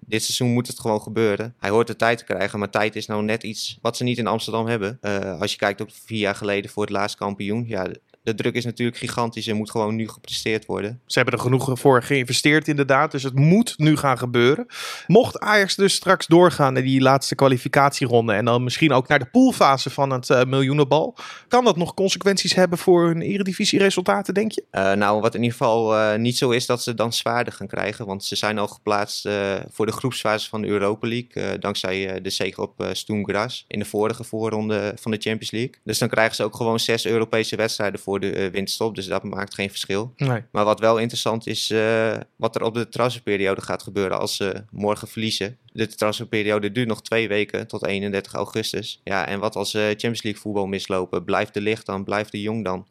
dit 0.00 0.22
seizoen 0.22 0.52
moet 0.52 0.66
het 0.66 0.80
gewoon 0.80 1.00
gebeuren. 1.00 1.54
Hij 1.58 1.70
hoort 1.70 1.86
de 1.86 1.96
tijd 1.96 2.18
te 2.18 2.24
krijgen. 2.24 2.58
Maar 2.58 2.70
tijd 2.70 2.96
is 2.96 3.06
nou 3.06 3.22
net 3.22 3.42
iets 3.42 3.78
wat 3.82 3.96
ze 3.96 4.04
niet 4.04 4.18
in 4.18 4.26
Amsterdam 4.26 4.66
hebben. 4.66 4.98
als 5.40 5.50
je 5.50 5.58
kijkt 5.58 5.80
op 5.80 5.90
vier 6.04 6.18
jaar 6.18 6.34
geleden 6.34 6.70
voor 6.70 6.82
het 6.82 6.92
laatste 6.92 7.18
kampioen. 7.18 7.64
Ja, 7.66 7.86
de 8.22 8.34
druk 8.34 8.54
is 8.54 8.64
natuurlijk 8.64 8.98
gigantisch 8.98 9.46
en 9.46 9.56
moet 9.56 9.70
gewoon 9.70 9.96
nu 9.96 10.08
gepresteerd 10.08 10.66
worden. 10.66 11.00
Ze 11.06 11.18
hebben 11.18 11.34
er 11.34 11.44
genoeg 11.44 11.78
voor 11.78 12.02
geïnvesteerd 12.02 12.68
inderdaad, 12.68 13.10
dus 13.10 13.22
het 13.22 13.34
moet 13.34 13.74
nu 13.76 13.96
gaan 13.96 14.18
gebeuren. 14.18 14.66
Mocht 15.06 15.38
Ajax 15.38 15.74
dus 15.74 15.94
straks 15.94 16.26
doorgaan 16.26 16.72
naar 16.72 16.82
die 16.82 17.00
laatste 17.00 17.34
kwalificatieronde 17.34 18.32
en 18.32 18.44
dan 18.44 18.64
misschien 18.64 18.92
ook 18.92 19.08
naar 19.08 19.18
de 19.18 19.30
poolfase 19.30 19.90
van 19.90 20.10
het 20.10 20.28
uh, 20.28 20.44
miljoenenbal, 20.44 21.16
kan 21.48 21.64
dat 21.64 21.76
nog 21.76 21.94
consequenties 21.94 22.54
hebben 22.54 22.78
voor 22.78 23.06
hun 23.06 23.22
eredivisieresultaten, 23.22 24.34
denk 24.34 24.52
je? 24.52 24.64
Uh, 24.72 24.92
nou, 24.92 25.20
wat 25.20 25.34
in 25.34 25.42
ieder 25.42 25.56
geval 25.56 25.94
uh, 25.96 26.14
niet 26.14 26.36
zo 26.36 26.50
is 26.50 26.66
dat 26.66 26.82
ze 26.82 26.94
dan 26.94 27.12
zwaarder 27.12 27.52
gaan 27.52 27.66
krijgen, 27.66 28.06
want 28.06 28.24
ze 28.24 28.36
zijn 28.36 28.58
al 28.58 28.68
geplaatst 28.68 29.28
voor 29.70 29.86
de 29.86 29.92
groepsfase 29.92 30.48
van 30.48 30.60
de 30.60 30.68
Europa 30.68 31.08
League, 31.08 31.58
dankzij 31.58 32.20
de 32.20 32.30
zege 32.30 32.60
op 32.60 32.84
Stoem 32.92 33.24
Graz 33.24 33.62
in 33.66 33.78
de 33.78 33.84
vorige 33.84 34.24
voorronde 34.24 34.92
van 35.00 35.10
de 35.10 35.18
Champions 35.20 35.50
League. 35.50 35.74
Dus 35.84 35.98
dan 35.98 36.08
krijgen 36.08 36.34
ze 36.34 36.44
ook 36.44 36.56
gewoon 36.56 36.80
zes 36.80 37.06
Europese 37.06 37.56
wedstrijden 37.56 38.00
voor 38.00 38.09
de 38.18 38.44
uh, 38.44 38.50
winterstop. 38.50 38.94
Dus 38.94 39.06
dat 39.06 39.22
maakt 39.22 39.54
geen 39.54 39.70
verschil. 39.70 40.12
Nee. 40.16 40.42
Maar 40.52 40.64
wat 40.64 40.80
wel 40.80 40.98
interessant 40.98 41.46
is, 41.46 41.70
uh, 41.70 42.16
wat 42.36 42.54
er 42.54 42.62
op 42.62 42.74
de 42.74 42.88
transferperiode 42.88 43.60
gaat 43.60 43.82
gebeuren 43.82 44.18
als 44.18 44.36
ze 44.36 44.64
morgen 44.70 45.08
verliezen. 45.08 45.58
De 45.72 45.86
transferperiode 45.86 46.72
duurt 46.72 46.88
nog 46.88 47.02
twee 47.02 47.28
weken 47.28 47.66
tot 47.66 47.86
31 47.86 48.32
augustus. 48.32 49.00
Ja, 49.04 49.26
en 49.26 49.40
wat 49.40 49.56
als 49.56 49.74
uh, 49.74 49.82
Champions 49.82 50.22
League 50.22 50.42
voetbal 50.42 50.66
mislopen? 50.66 51.24
Blijft 51.24 51.54
de 51.54 51.60
licht 51.60 51.86
dan? 51.86 52.04
Blijft 52.04 52.32
de 52.32 52.40
jong 52.40 52.64
dan? 52.64 52.86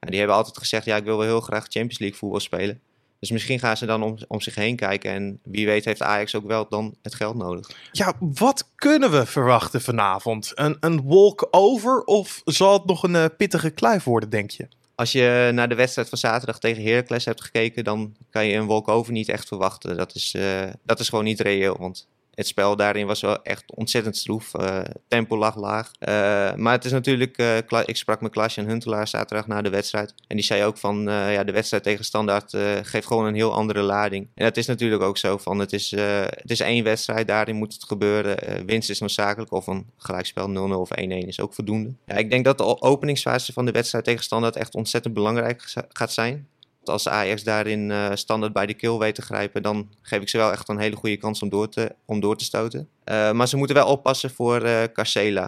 Ja, 0.00 0.08
die 0.10 0.18
hebben 0.18 0.36
altijd 0.36 0.58
gezegd, 0.58 0.84
ja, 0.84 0.96
ik 0.96 1.04
wil 1.04 1.16
wel 1.16 1.26
heel 1.26 1.40
graag 1.40 1.62
Champions 1.62 1.98
League 1.98 2.18
voetbal 2.18 2.40
spelen. 2.40 2.80
Dus 3.24 3.32
misschien 3.32 3.58
gaan 3.58 3.76
ze 3.76 3.86
dan 3.86 4.02
om, 4.02 4.16
om 4.28 4.40
zich 4.40 4.54
heen 4.54 4.76
kijken. 4.76 5.10
En 5.10 5.38
wie 5.42 5.66
weet 5.66 5.84
heeft 5.84 6.02
Ajax 6.02 6.34
ook 6.34 6.46
wel 6.46 6.66
dan 6.68 6.94
het 7.02 7.14
geld 7.14 7.36
nodig. 7.36 7.70
Ja, 7.92 8.12
wat 8.18 8.68
kunnen 8.74 9.10
we 9.10 9.26
verwachten 9.26 9.80
vanavond? 9.80 10.52
Een, 10.54 10.76
een 10.80 11.02
walk-over 11.04 12.02
of 12.04 12.42
zal 12.44 12.72
het 12.72 12.86
nog 12.86 13.02
een 13.02 13.14
uh, 13.14 13.24
pittige 13.36 13.70
kluif 13.70 14.04
worden, 14.04 14.30
denk 14.30 14.50
je? 14.50 14.68
Als 14.94 15.12
je 15.12 15.50
naar 15.54 15.68
de 15.68 15.74
wedstrijd 15.74 16.08
van 16.08 16.18
zaterdag 16.18 16.58
tegen 16.58 16.82
Heracles 16.82 17.24
hebt 17.24 17.42
gekeken, 17.42 17.84
dan 17.84 18.16
kan 18.30 18.46
je 18.46 18.56
een 18.56 18.66
walk-over 18.66 19.12
niet 19.12 19.28
echt 19.28 19.48
verwachten. 19.48 19.96
Dat 19.96 20.14
is, 20.14 20.34
uh, 20.36 20.62
dat 20.82 21.00
is 21.00 21.08
gewoon 21.08 21.24
niet 21.24 21.40
reëel, 21.40 21.76
want 21.78 22.06
het 22.34 22.46
spel 22.46 22.76
daarin 22.76 23.06
was 23.06 23.20
wel 23.20 23.42
echt 23.42 23.64
ontzettend 23.74 24.16
stroef. 24.16 24.54
Uh, 24.54 24.80
tempo 25.08 25.36
lag 25.36 25.56
laag. 25.56 25.90
Uh, 26.00 26.08
maar 26.54 26.72
het 26.72 26.84
is 26.84 26.92
natuurlijk, 26.92 27.38
uh, 27.38 27.56
ik 27.84 27.96
sprak 27.96 28.20
met 28.20 28.30
Klaasje 28.30 28.60
en 28.60 28.66
Huntelaar 28.66 29.08
zaterdag 29.08 29.46
na 29.46 29.62
de 29.62 29.70
wedstrijd. 29.70 30.14
En 30.26 30.36
die 30.36 30.44
zei 30.44 30.64
ook 30.64 30.78
van, 30.78 31.02
ja, 31.08 31.44
de 31.44 31.52
wedstrijd 31.52 31.82
tegen 31.82 32.04
Standaard 32.04 32.56
geeft 32.82 33.06
gewoon 33.06 33.24
een 33.24 33.34
heel 33.34 33.52
andere 33.52 33.80
lading. 33.80 34.28
En 34.34 34.44
dat 34.44 34.56
is 34.56 34.66
natuurlijk 34.66 35.02
ook 35.02 35.18
zo 35.18 35.36
van, 35.38 35.58
het 35.58 35.72
is, 35.72 35.90
het 35.90 36.50
is 36.50 36.60
één 36.60 36.84
wedstrijd, 36.84 37.26
daarin 37.26 37.56
moet 37.56 37.72
het 37.72 37.84
gebeuren. 37.84 38.66
winst 38.66 38.90
is 38.90 39.00
noodzakelijk, 39.00 39.52
of 39.52 39.66
een 39.66 39.86
gelijkspel 39.96 40.48
0-0 40.48 40.52
of 40.52 40.90
1-1 41.00 41.02
is 41.06 41.40
ook 41.40 41.54
voldoende. 41.54 41.94
Ja, 42.06 42.14
ik 42.14 42.30
denk 42.30 42.44
dat 42.44 42.58
de 42.58 42.82
openingsfase 42.82 43.52
van 43.52 43.64
de 43.64 43.72
wedstrijd 43.72 44.04
tegen 44.04 44.24
Standaard 44.24 44.56
echt 44.56 44.74
ontzettend 44.74 45.14
belangrijk 45.14 45.74
gaat 45.92 46.12
zijn 46.12 46.48
als 46.88 47.08
Ajax 47.08 47.42
daarin 47.42 47.90
uh, 47.90 48.10
standaard 48.14 48.52
bij 48.52 48.66
de 48.66 48.74
kill 48.74 48.96
weet 48.96 49.14
te 49.14 49.22
grijpen, 49.22 49.62
dan 49.62 49.88
geef 50.02 50.20
ik 50.20 50.28
ze 50.28 50.36
wel 50.36 50.52
echt 50.52 50.68
een 50.68 50.78
hele 50.78 50.96
goede 50.96 51.16
kans 51.16 51.42
om 51.42 51.48
door 51.48 51.68
te, 51.68 51.94
om 52.04 52.20
door 52.20 52.36
te 52.36 52.44
stoten. 52.44 52.88
Uh, 53.04 53.32
maar 53.32 53.48
ze 53.48 53.56
moeten 53.56 53.76
wel 53.76 53.86
oppassen 53.86 54.30
voor 54.30 54.66
uh, 54.66 54.82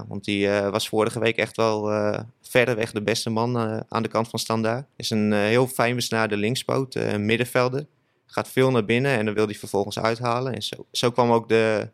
want 0.09 0.25
die 0.25 0.49
was 0.49 0.88
vorige 0.88 1.19
week 1.19 1.37
echt 1.37 1.57
wel 1.57 1.83
verreweg 2.43 2.93
de 2.93 3.02
beste 3.02 3.31
man 3.31 3.59
aan 3.88 4.02
de 4.02 4.09
kant 4.09 4.28
van 4.28 4.38
Standaard. 4.38 4.87
Is 4.97 5.11
een 5.11 5.33
heel 5.33 5.66
fijn 5.66 5.95
besnaarde 5.95 6.37
linkspoot, 6.37 6.95
een 6.95 7.26
middenvelder. 7.26 7.87
Gaat 8.26 8.49
veel 8.49 8.71
naar 8.71 8.85
binnen 8.85 9.19
en 9.19 9.25
dan 9.25 9.35
wil 9.35 9.47
hij 9.47 9.55
vervolgens 9.55 9.99
uithalen. 9.99 10.55
En 10.55 10.62
zo, 10.62 10.87
zo 10.93 11.11
kwam 11.11 11.31
ook 11.31 11.49
de 11.49 11.88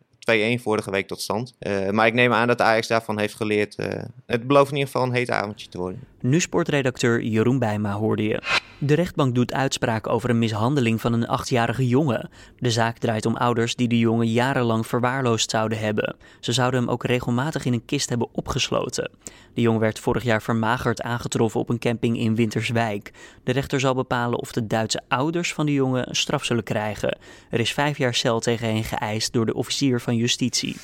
2-1 0.59 0.63
vorige 0.63 0.91
week 0.91 1.07
tot 1.07 1.21
stand. 1.21 1.55
Uh, 1.61 1.91
maar 1.91 2.07
ik 2.07 2.15
neem 2.15 2.33
aan 2.33 2.47
dat 2.47 2.61
Ajax 2.61 2.87
daarvan 2.87 3.19
heeft 3.19 3.35
geleerd. 3.35 3.79
Uh, 3.79 3.87
het 4.27 4.47
belooft 4.47 4.71
in 4.71 4.77
ieder 4.77 4.93
geval 4.93 5.07
een 5.07 5.15
heet 5.15 5.31
avondje 5.31 5.69
te 5.69 5.79
worden. 5.79 6.01
Nu 6.21 6.41
sportredacteur 6.41 7.23
Jeroen 7.23 7.59
Bijma 7.59 7.93
hoorde 7.93 8.23
je. 8.23 8.43
De 8.79 8.95
rechtbank 8.95 9.35
doet 9.35 9.53
uitspraak 9.53 10.09
over 10.09 10.31
een 10.31 10.39
mishandeling 10.39 11.01
van 11.01 11.13
een 11.13 11.27
achtjarige 11.27 11.89
jongen. 11.89 12.31
De 12.59 12.71
zaak 12.71 12.99
draait 12.99 13.27
om 13.27 13.37
ouders 13.37 13.77
die 13.77 13.89
de 13.89 13.99
jongen 13.99 14.27
jarenlang 14.27 14.87
verwaarloosd 14.87 15.51
zouden 15.51 15.79
hebben. 15.79 16.17
Ze 16.41 16.53
zouden 16.53 16.81
hem 16.81 16.91
ook 16.91 17.05
regelmatig 17.05 17.65
in 17.65 17.73
een 17.73 17.85
kist 17.85 18.09
hebben 18.09 18.29
opgesloten. 18.33 19.11
De 19.55 19.61
jongen 19.61 19.81
werd 19.81 19.99
vorig 19.99 20.23
jaar 20.23 20.43
vermagerd 20.43 21.03
aangetroffen 21.03 21.61
op 21.61 21.69
een 21.69 21.79
camping 21.79 22.19
in 22.19 22.35
Winterswijk. 22.35 23.13
De 23.45 23.53
rechter 23.53 23.81
zal 23.81 23.95
bepalen 23.95 24.39
of 24.39 24.53
de 24.53 24.67
Duitse 24.67 25.01
ouders 25.09 25.55
van 25.55 25.67
de 25.67 25.73
jongen 25.73 26.09
een 26.09 26.17
straf 26.17 26.45
zullen 26.45 26.65
krijgen. 26.65 27.19
Er 27.51 27.61
is 27.61 27.73
vijf 27.73 27.99
jaar 27.99 28.15
cel 28.15 28.41
tegen 28.41 28.69
hen 28.69 28.85
geëist 28.85 29.33
door 29.33 29.47
de 29.47 29.55
officier 29.55 30.01
justitie. 30.17 30.77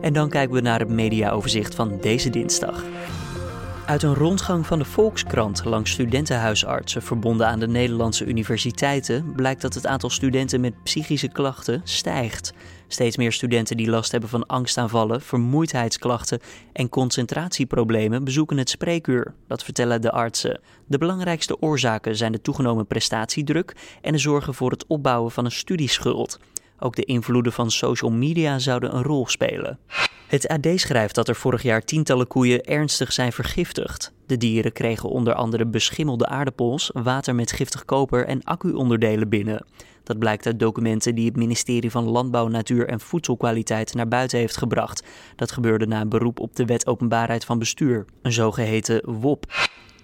En 0.00 0.12
dan 0.12 0.28
kijken 0.28 0.54
we 0.54 0.60
naar 0.60 0.78
het 0.78 0.88
mediaoverzicht 0.88 1.74
van 1.74 1.98
deze 2.00 2.30
dinsdag. 2.30 2.84
Uit 3.86 4.02
een 4.02 4.14
rondgang 4.14 4.66
van 4.66 4.78
de 4.78 4.84
Volkskrant 4.84 5.64
langs 5.64 5.90
studentenhuisartsen 5.90 7.02
verbonden 7.02 7.46
aan 7.46 7.58
de 7.58 7.68
Nederlandse 7.68 8.24
universiteiten 8.24 9.32
blijkt 9.36 9.62
dat 9.62 9.74
het 9.74 9.86
aantal 9.86 10.10
studenten 10.10 10.60
met 10.60 10.82
psychische 10.82 11.28
klachten 11.28 11.80
stijgt. 11.84 12.52
Steeds 12.88 13.16
meer 13.16 13.32
studenten 13.32 13.76
die 13.76 13.90
last 13.90 14.10
hebben 14.10 14.30
van 14.30 14.46
angstaanvallen, 14.46 15.22
vermoeidheidsklachten 15.22 16.40
en 16.72 16.88
concentratieproblemen 16.88 18.24
bezoeken 18.24 18.56
het 18.56 18.70
spreekuur. 18.70 19.34
Dat 19.46 19.64
vertellen 19.64 20.00
de 20.00 20.10
artsen. 20.10 20.60
De 20.86 20.98
belangrijkste 20.98 21.60
oorzaken 21.60 22.16
zijn 22.16 22.32
de 22.32 22.40
toegenomen 22.40 22.86
prestatiedruk 22.86 23.72
en 24.02 24.12
de 24.12 24.18
zorgen 24.18 24.54
voor 24.54 24.70
het 24.70 24.86
opbouwen 24.86 25.32
van 25.32 25.44
een 25.44 25.50
studieschuld. 25.50 26.38
Ook 26.78 26.96
de 26.96 27.04
invloeden 27.04 27.52
van 27.52 27.70
social 27.70 28.10
media 28.10 28.58
zouden 28.58 28.96
een 28.96 29.02
rol 29.02 29.26
spelen. 29.26 29.78
Het 30.26 30.48
AD 30.48 30.66
schrijft 30.74 31.14
dat 31.14 31.28
er 31.28 31.36
vorig 31.36 31.62
jaar 31.62 31.84
tientallen 31.84 32.26
koeien 32.26 32.64
ernstig 32.64 33.12
zijn 33.12 33.32
vergiftigd. 33.32 34.12
De 34.26 34.36
dieren 34.36 34.72
kregen 34.72 35.08
onder 35.08 35.34
andere 35.34 35.66
beschimmelde 35.66 36.26
aardappels, 36.26 36.90
water 36.92 37.34
met 37.34 37.52
giftig 37.52 37.84
koper 37.84 38.26
en 38.26 38.44
accu-onderdelen 38.44 39.28
binnen. 39.28 39.64
Dat 40.02 40.18
blijkt 40.18 40.46
uit 40.46 40.58
documenten 40.58 41.14
die 41.14 41.26
het 41.26 41.36
ministerie 41.36 41.90
van 41.90 42.04
Landbouw, 42.04 42.48
Natuur 42.48 42.88
en 42.88 43.00
Voedselkwaliteit 43.00 43.94
naar 43.94 44.08
buiten 44.08 44.38
heeft 44.38 44.56
gebracht. 44.56 45.02
Dat 45.36 45.52
gebeurde 45.52 45.86
na 45.86 46.00
een 46.00 46.08
beroep 46.08 46.40
op 46.40 46.56
de 46.56 46.64
Wet 46.64 46.86
Openbaarheid 46.86 47.44
van 47.44 47.58
Bestuur, 47.58 48.04
een 48.22 48.32
zogeheten 48.32 49.20
WOP. 49.20 49.46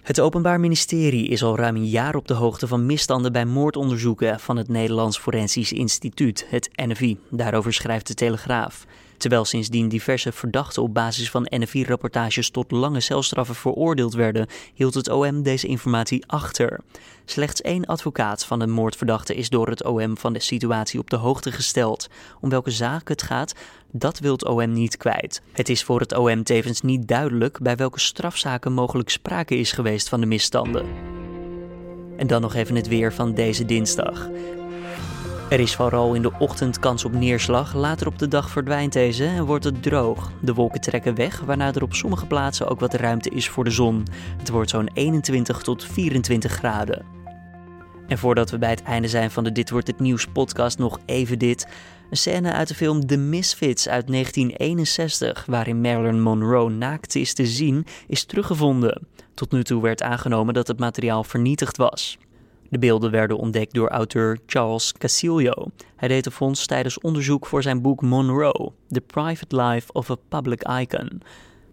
Het 0.03 0.19
Openbaar 0.19 0.59
Ministerie 0.59 1.27
is 1.27 1.43
al 1.43 1.57
ruim 1.57 1.75
een 1.75 1.87
jaar 1.87 2.15
op 2.15 2.27
de 2.27 2.33
hoogte 2.33 2.67
van 2.67 2.85
misstanden 2.85 3.31
bij 3.31 3.45
moordonderzoeken 3.45 4.39
van 4.39 4.57
het 4.57 4.67
Nederlands 4.67 5.19
Forensisch 5.19 5.71
Instituut, 5.71 6.45
het 6.49 6.69
NFI. 6.75 7.19
Daarover 7.29 7.73
schrijft 7.73 8.07
de 8.07 8.13
Telegraaf. 8.13 8.85
Terwijl 9.23 9.45
sindsdien 9.45 9.87
diverse 9.87 10.31
verdachten 10.31 10.83
op 10.83 10.93
basis 10.93 11.29
van 11.29 11.47
NFI-rapportages 11.49 12.49
tot 12.49 12.71
lange 12.71 12.99
celstraffen 12.99 13.55
veroordeeld 13.55 14.13
werden, 14.13 14.47
hield 14.73 14.93
het 14.93 15.09
OM 15.09 15.43
deze 15.43 15.67
informatie 15.67 16.23
achter. 16.27 16.79
Slechts 17.25 17.61
één 17.61 17.85
advocaat 17.85 18.45
van 18.45 18.59
de 18.59 18.67
moordverdachte 18.67 19.35
is 19.35 19.49
door 19.49 19.67
het 19.67 19.83
OM 19.83 20.17
van 20.17 20.33
de 20.33 20.39
situatie 20.39 20.99
op 20.99 21.09
de 21.09 21.15
hoogte 21.15 21.51
gesteld. 21.51 22.07
Om 22.41 22.49
welke 22.49 22.71
zaak 22.71 23.07
het 23.07 23.21
gaat, 23.21 23.53
dat 23.91 24.19
wil 24.19 24.31
het 24.31 24.45
OM 24.45 24.73
niet 24.73 24.97
kwijt. 24.97 25.41
Het 25.51 25.69
is 25.69 25.83
voor 25.83 25.99
het 25.99 26.17
OM 26.17 26.43
tevens 26.43 26.81
niet 26.81 27.07
duidelijk 27.07 27.59
bij 27.61 27.75
welke 27.75 27.99
strafzaken 27.99 28.73
mogelijk 28.73 29.09
sprake 29.09 29.55
is 29.55 29.71
geweest 29.71 30.09
van 30.09 30.19
de 30.19 30.25
misstanden. 30.25 30.85
En 32.17 32.27
dan 32.27 32.41
nog 32.41 32.53
even 32.53 32.75
het 32.75 32.87
weer 32.87 33.13
van 33.13 33.33
deze 33.33 33.65
dinsdag. 33.65 34.29
Er 35.53 35.59
is 35.59 35.75
vooral 35.75 36.13
in 36.13 36.21
de 36.21 36.31
ochtend 36.39 36.79
kans 36.79 37.05
op 37.05 37.11
neerslag. 37.11 37.73
Later 37.73 38.07
op 38.07 38.19
de 38.19 38.27
dag 38.27 38.49
verdwijnt 38.49 38.93
deze 38.93 39.25
en 39.25 39.45
wordt 39.45 39.63
het 39.63 39.83
droog. 39.83 40.31
De 40.41 40.53
wolken 40.53 40.81
trekken 40.81 41.15
weg, 41.15 41.39
waarna 41.39 41.73
er 41.73 41.83
op 41.83 41.93
sommige 41.93 42.25
plaatsen 42.25 42.67
ook 42.67 42.79
wat 42.79 42.93
ruimte 42.93 43.29
is 43.29 43.49
voor 43.49 43.63
de 43.63 43.69
zon. 43.69 44.07
Het 44.37 44.49
wordt 44.49 44.69
zo'n 44.69 44.89
21 44.93 45.61
tot 45.61 45.85
24 45.85 46.51
graden. 46.51 47.05
En 48.07 48.17
voordat 48.17 48.49
we 48.51 48.57
bij 48.57 48.69
het 48.69 48.83
einde 48.83 49.07
zijn 49.07 49.31
van 49.31 49.43
de 49.43 49.51
Dit 49.51 49.69
wordt 49.69 49.87
het 49.87 49.99
nieuws 49.99 50.27
podcast 50.27 50.77
nog 50.77 50.99
even 51.05 51.39
dit. 51.39 51.67
Een 52.09 52.17
scène 52.17 52.51
uit 52.51 52.67
de 52.67 52.75
film 52.75 53.05
The 53.05 53.17
Misfits 53.17 53.89
uit 53.89 54.07
1961, 54.07 55.45
waarin 55.45 55.81
Marilyn 55.81 56.21
Monroe 56.21 56.69
naakt 56.69 57.15
is 57.15 57.33
te 57.33 57.45
zien, 57.45 57.85
is 58.07 58.23
teruggevonden. 58.23 59.07
Tot 59.33 59.51
nu 59.51 59.63
toe 59.63 59.81
werd 59.81 60.01
aangenomen 60.01 60.53
dat 60.53 60.67
het 60.67 60.79
materiaal 60.79 61.23
vernietigd 61.23 61.77
was. 61.77 62.17
De 62.73 62.79
beelden 62.79 63.11
werden 63.11 63.37
ontdekt 63.37 63.73
door 63.73 63.87
auteur 63.87 64.37
Charles 64.45 64.93
Casilio. 64.93 65.53
Hij 65.95 66.07
deed 66.07 66.23
de 66.23 66.31
fonds 66.31 66.65
tijdens 66.65 66.99
onderzoek 66.99 67.45
voor 67.45 67.61
zijn 67.61 67.81
boek 67.81 68.01
Monroe: 68.01 68.71
The 68.89 69.01
Private 69.01 69.61
Life 69.61 69.91
of 69.91 70.09
a 70.09 70.15
Public 70.29 70.63
Icon. 70.67 71.21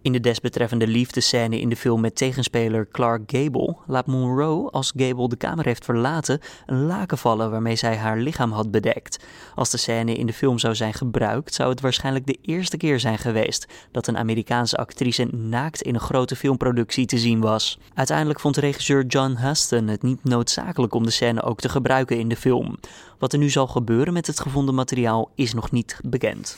In 0.03 0.11
de 0.11 0.19
desbetreffende 0.19 0.87
liefdescène 0.87 1.59
in 1.59 1.69
de 1.69 1.75
film 1.75 2.01
met 2.01 2.15
tegenspeler 2.15 2.87
Clark 2.91 3.21
Gable 3.25 3.75
laat 3.87 4.05
Monroe, 4.05 4.69
als 4.69 4.93
Gable 4.95 5.29
de 5.29 5.35
kamer 5.35 5.65
heeft 5.65 5.85
verlaten, 5.85 6.39
een 6.65 6.85
laken 6.85 7.17
vallen 7.17 7.51
waarmee 7.51 7.75
zij 7.75 7.97
haar 7.97 8.17
lichaam 8.17 8.51
had 8.51 8.71
bedekt. 8.71 9.23
Als 9.55 9.69
de 9.69 9.77
scène 9.77 10.15
in 10.15 10.25
de 10.25 10.33
film 10.33 10.59
zou 10.59 10.75
zijn 10.75 10.93
gebruikt, 10.93 11.53
zou 11.53 11.69
het 11.69 11.81
waarschijnlijk 11.81 12.25
de 12.25 12.37
eerste 12.41 12.77
keer 12.77 12.99
zijn 12.99 13.17
geweest 13.17 13.67
dat 13.91 14.07
een 14.07 14.17
Amerikaanse 14.17 14.77
actrice 14.77 15.23
naakt 15.23 15.81
in 15.81 15.93
een 15.93 15.99
grote 15.99 16.35
filmproductie 16.35 17.05
te 17.05 17.17
zien 17.17 17.39
was. 17.39 17.79
Uiteindelijk 17.93 18.39
vond 18.39 18.57
regisseur 18.57 19.05
John 19.05 19.35
Huston 19.35 19.87
het 19.87 20.01
niet 20.01 20.23
noodzakelijk 20.23 20.93
om 20.93 21.03
de 21.03 21.11
scène 21.11 21.41
ook 21.41 21.59
te 21.59 21.69
gebruiken 21.69 22.19
in 22.19 22.27
de 22.27 22.35
film. 22.35 22.77
Wat 23.19 23.33
er 23.33 23.39
nu 23.39 23.49
zal 23.49 23.67
gebeuren 23.67 24.13
met 24.13 24.27
het 24.27 24.39
gevonden 24.39 24.75
materiaal 24.75 25.31
is 25.35 25.53
nog 25.53 25.71
niet 25.71 25.99
bekend. 26.03 26.57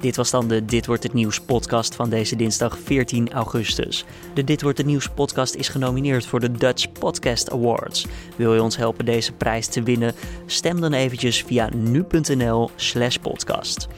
Dit 0.00 0.16
was 0.16 0.30
dan 0.30 0.48
de 0.48 0.64
Dit 0.64 0.86
wordt 0.86 1.02
het 1.02 1.12
nieuws 1.12 1.40
podcast 1.40 1.94
van 1.94 2.10
deze 2.10 2.36
dinsdag 2.36 2.78
14 2.84 3.32
augustus. 3.32 4.04
De 4.34 4.44
Dit 4.44 4.62
wordt 4.62 4.78
het 4.78 4.86
nieuws 4.86 5.08
podcast 5.08 5.54
is 5.54 5.68
genomineerd 5.68 6.26
voor 6.26 6.40
de 6.40 6.52
Dutch 6.52 6.92
Podcast 6.92 7.50
Awards. 7.50 8.06
Wil 8.36 8.54
je 8.54 8.62
ons 8.62 8.76
helpen 8.76 9.04
deze 9.04 9.32
prijs 9.32 9.66
te 9.66 9.82
winnen? 9.82 10.14
Stem 10.46 10.80
dan 10.80 10.92
eventjes 10.92 11.42
via 11.42 11.68
nu.nl/podcast. 11.74 13.88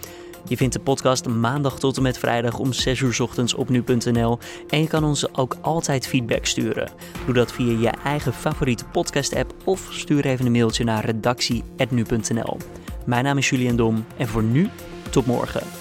Je 0.49 0.57
vindt 0.57 0.75
de 0.75 0.81
podcast 0.81 1.29
maandag 1.29 1.79
tot 1.79 1.97
en 1.97 2.03
met 2.03 2.19
vrijdag 2.19 2.59
om 2.59 2.73
6 2.73 3.01
uur 3.01 3.23
ochtends 3.23 3.55
op 3.55 3.69
nu.nl. 3.69 4.39
En 4.69 4.81
je 4.81 4.87
kan 4.87 5.05
ons 5.05 5.35
ook 5.35 5.57
altijd 5.61 6.07
feedback 6.07 6.47
sturen. 6.47 6.91
Doe 7.25 7.35
dat 7.35 7.53
via 7.53 7.79
je 7.79 7.91
eigen 8.05 8.33
favoriete 8.33 8.85
podcast-app 8.85 9.55
of 9.65 9.89
stuur 9.91 10.27
even 10.27 10.47
een 10.47 10.53
mailtje 10.53 10.85
naar 10.85 11.05
redactie.nu.nl. 11.05 12.57
Mijn 13.07 13.25
naam 13.25 13.39
is 13.39 13.49
Julian 13.49 13.77
Dom 13.77 14.05
en 14.17 14.29
voor 14.29 14.43
nu, 14.43 14.69
tot 15.11 15.27
morgen. 15.27 15.80